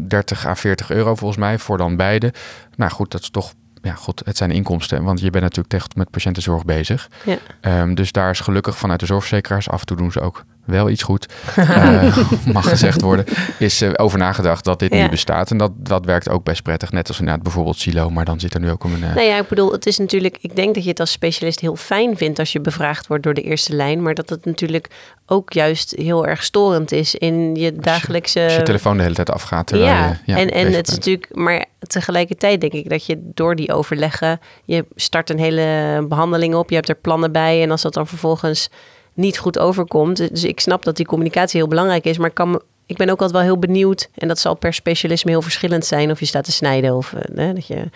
[0.08, 2.34] 30 à 40 euro volgens mij voor dan beide.
[2.76, 3.54] Nou goed, dat is toch.
[3.82, 7.10] Ja, goed, het zijn inkomsten, want je bent natuurlijk echt met patiëntenzorg bezig.
[7.26, 7.38] Ja.
[7.62, 10.90] Ehm, dus daar is gelukkig vanuit de zorgverzekeraars, af en toe doen ze ook wel
[10.90, 12.18] iets goed, eh,
[12.54, 13.26] mag gezegd worden,
[13.60, 15.02] is eh, over nagedacht dat dit Ja.
[15.04, 15.52] nu bestaat.
[15.52, 18.54] En dat, dat werkt ook best prettig, net als inderdaad bijvoorbeeld Silo, maar dan zit
[18.54, 19.04] er nu ook een...
[19.04, 20.38] eh, Nou ja, ik bedoel, het is natuurlijk.
[20.42, 23.34] Ik denk dat je het als specialist heel fijn vindt als je bevraagd wordt door
[23.34, 24.02] de eerste lijn.
[24.02, 24.88] Maar dat het natuurlijk
[25.26, 28.44] ook juist heel erg storend is in je dagelijkse.
[28.44, 29.70] als je telefoon de hele tijd afgaat.
[29.70, 33.56] Ja, je, ja en, en het is natuurlijk, maar tegelijkertijd denk ik dat je door
[33.56, 37.82] die overleggen, je start een hele behandeling op, je hebt er plannen bij en als
[37.82, 38.70] dat dan vervolgens
[39.14, 42.62] niet goed overkomt, dus ik snap dat die communicatie heel belangrijk is, maar ik kan
[42.86, 46.12] ik ben ook altijd wel heel benieuwd, en dat zal per specialisme heel verschillend zijn,
[46.12, 47.90] of je staat te snijden of eh, hè, dat je.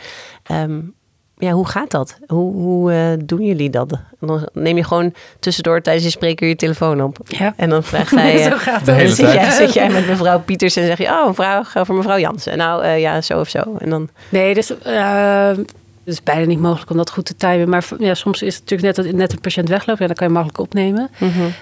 [0.44, 0.80] ehm,
[1.40, 2.18] ja, hoe gaat dat?
[2.28, 3.92] Hoe, hoe eh, doen jullie dat?
[3.92, 7.18] En dan neem je gewoon tussendoor tijdens je spreker je telefoon op.
[7.26, 7.54] Ja.
[7.58, 8.44] En dan vraagt hij.
[8.44, 9.00] eh, Zo gaat de het.
[9.00, 9.42] hele dan zit tijd.
[9.42, 12.58] jij, zit jij met mevrouw Pieters en zeg je, oh, een vraag voor mevrouw Jansen.
[12.58, 13.76] Nou eh, ja, zo of zo.
[13.78, 15.50] En dan, Nee, dus, eh,
[16.08, 17.70] het is bijna niet mogelijk om dat goed te timen.
[17.70, 20.00] Maar ja, soms is het natuurlijk net dat net een patiënt wegloopt.
[20.00, 21.10] Ja, dan kan je makkelijk opnemen.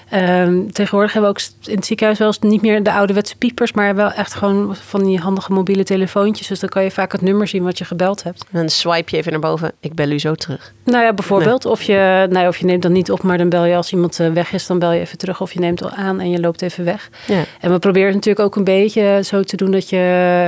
[0.10, 3.72] Ehm, tegenwoordig hebben we ook in het ziekenhuis wel eens niet meer de ouderwetse piepers.
[3.74, 6.48] Maar wel echt gewoon van die handige mobiele telefoontjes.
[6.48, 8.46] Dus dan kan je vaak het nummer zien wat je gebeld hebt.
[8.52, 9.72] dan swipe je even naar boven.
[9.80, 10.74] Ik bel u zo terug.
[10.84, 11.66] Nou ja, bijvoorbeeld.
[11.66, 13.92] Of, je, nou ja, of je neemt dan niet op, maar dan bel je als
[13.92, 14.68] iemand eh, weg is.
[14.68, 15.42] Dan bel je even terug.
[15.42, 17.10] Of je neemt al aan en je loopt even weg.
[17.28, 17.44] Ja.
[17.60, 19.98] En we proberen het natuurlijk ook een beetje zo te doen dat je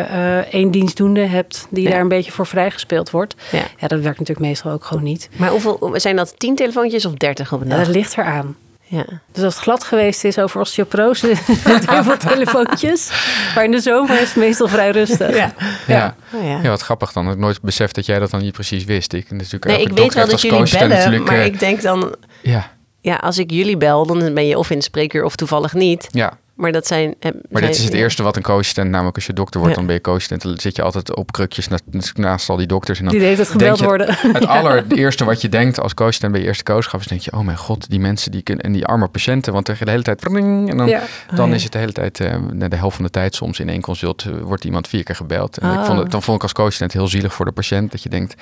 [0.09, 1.89] eh, één dienstdoende hebt die Ja.
[1.89, 3.35] daar een beetje voor vrijgespeeld wordt.
[3.51, 3.61] Ja.
[3.89, 5.29] Ja, dat werkt natuurlijk meestal ook gewoon niet.
[5.35, 6.39] Maar hoeveel zijn dat?
[6.39, 7.85] 10 telefoontjes of 30 op een Ja, dag?
[7.85, 8.55] dat ligt eraan.
[8.89, 9.05] Ja.
[9.31, 11.27] Dus als het glad geweest is over osteoporose,
[11.89, 13.11] heel veel telefoontjes.
[13.55, 15.35] Maar in de zomer is het meestal vrij rustig.
[15.35, 15.53] Ja.
[16.33, 16.59] Oh, ja.
[16.63, 17.31] Ja, wat grappig dan.
[17.31, 19.13] Ik nooit beseft dat jij dat dan niet precies wist.
[19.13, 22.71] Ik, natuurlijk Nee, ik weet wel dat jullie bellen, maar eh, ik denk dan, Ja,
[23.01, 26.07] ja, als ik jullie bel, dan ben je of in de spreekuur of toevallig niet.
[26.11, 26.38] ja.
[26.57, 27.15] Maar dat zijn.
[27.19, 29.79] eh, Maar dit is het eerste wat een co-assistent, namelijk als je dokter wordt, Ja.
[29.81, 30.41] dan ben je co-assistent.
[30.41, 31.83] Dan zit je altijd op krukjes naast,
[32.17, 32.99] naast al die dokters.
[32.99, 34.07] En dan Die deed het gebeld je- worden.
[34.09, 37.39] Het allereerste wat je denkt als co-assistent bij je eerste co-schap is denk je, oh
[37.39, 40.19] mijn god, die mensen die kunnen, en die arme patiënten, want tegen de hele tijd,
[40.19, 41.01] pring, en dan, Ja.
[41.33, 41.55] dan Oh, ja.
[41.55, 44.23] is het de hele tijd, eh, de helft van de tijd soms in één consult,
[44.25, 45.57] eh, wordt iemand vier keer gebeld.
[45.57, 45.85] En ik Oh.
[45.85, 48.41] vond het, dan vond ik als co-assistent heel zielig voor de patiënt, dat je denkt,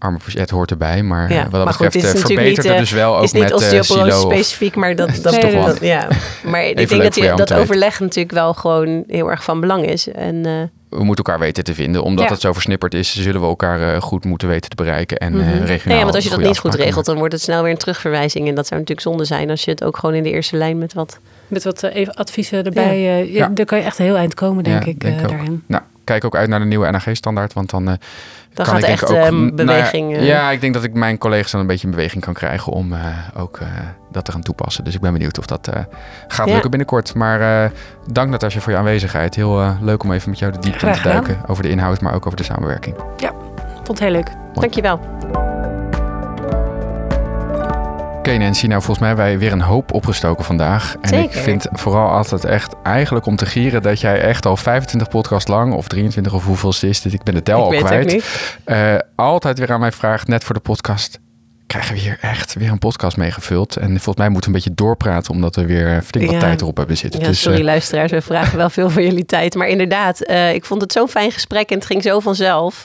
[0.00, 1.02] arme patiënt, het hoort erbij.
[1.02, 3.16] Maar Ja, eh, wat dat maar goed, betreft eh, verbetert niet, het eh, dus wel
[3.16, 4.26] ook is niet met eh, osteoporose silo.
[4.26, 6.08] of- specifiek, maar dat, dat, is toch dat- ja.
[6.44, 9.30] Maar ik leuk denk dat, voor jou je, om dat overleg natuurlijk wel gewoon heel
[9.30, 10.08] erg van belang is.
[10.08, 10.52] En eh,
[10.98, 12.02] we moeten elkaar weten te vinden.
[12.02, 12.30] Omdat Ja.
[12.30, 15.18] het zo versnipperd is, zullen we elkaar eh, goed moeten weten te bereiken.
[15.18, 15.64] En eh mhm.
[15.64, 15.96] regionaal.
[15.98, 18.48] ja, want als je dat niet goed regelt, dan wordt het snel weer een terugverwijzing.
[18.48, 20.78] En dat zou natuurlijk zonde zijn als je het ook gewoon in de eerste lijn
[20.78, 21.18] met wat.
[21.48, 22.90] Met wat eh, even adviezen erbij.
[22.90, 23.48] eh, ja, Ja.
[23.54, 25.36] Dan kan je echt een heel eind komen, denk Ja, ik, denk eh, ik ook.
[25.36, 25.62] daarin.
[25.66, 27.52] Nou, kijk ook uit naar de nieuwe NAG-standaard.
[27.52, 27.94] Want dan, eh,
[28.54, 30.16] Dan kan gaat ik echt denk ook, eh, nou ja, beweging.
[30.16, 32.72] eh, ja, ik denk dat ik mijn collega's dan een beetje in beweging kan krijgen
[32.72, 33.00] om eh,
[33.36, 33.66] ook eh,
[34.12, 34.84] dat te gaan toepassen.
[34.84, 35.82] Dus ik ben benieuwd of dat eh,
[36.28, 36.52] gaat Ja.
[36.52, 37.14] lukken binnenkort.
[37.14, 37.70] Maar eh,
[38.12, 39.34] dank Natasja voor je aanwezigheid.
[39.34, 41.38] Heel leuk om even met jou de diepte in te duiken.
[41.46, 42.94] Over de inhoud, maar ook over de samenwerking.
[43.74, 44.28] Vond het heel leuk.
[44.54, 45.00] Dankjewel.
[48.20, 50.96] Oké Nancy, nou volgens mij hebben wij weer een hoop opgestoken vandaag.
[51.00, 55.08] En ik vind vooral altijd echt eigenlijk om te gieren dat jij echt al 25
[55.08, 57.86] podcast lang of 23 of hoeveel het is, dit, ik ben de tel ik al
[57.86, 58.24] kwijt.
[58.64, 61.18] eh, altijd weer aan mij vraagt, net voor de podcast,
[61.66, 63.76] krijgen we hier echt weer een podcast mee gevuld.
[63.76, 66.40] En volgens mij moeten we een beetje doorpraten, omdat we weer flink wat Ja.
[66.40, 67.20] tijd erop hebben zitten.
[67.20, 69.54] Ja, dus, sorry eh, luisteraars, we vragen wel veel van jullie tijd.
[69.54, 72.84] Maar inderdaad, eh, ik vond het zo'n fijn gesprek en het ging zo vanzelf.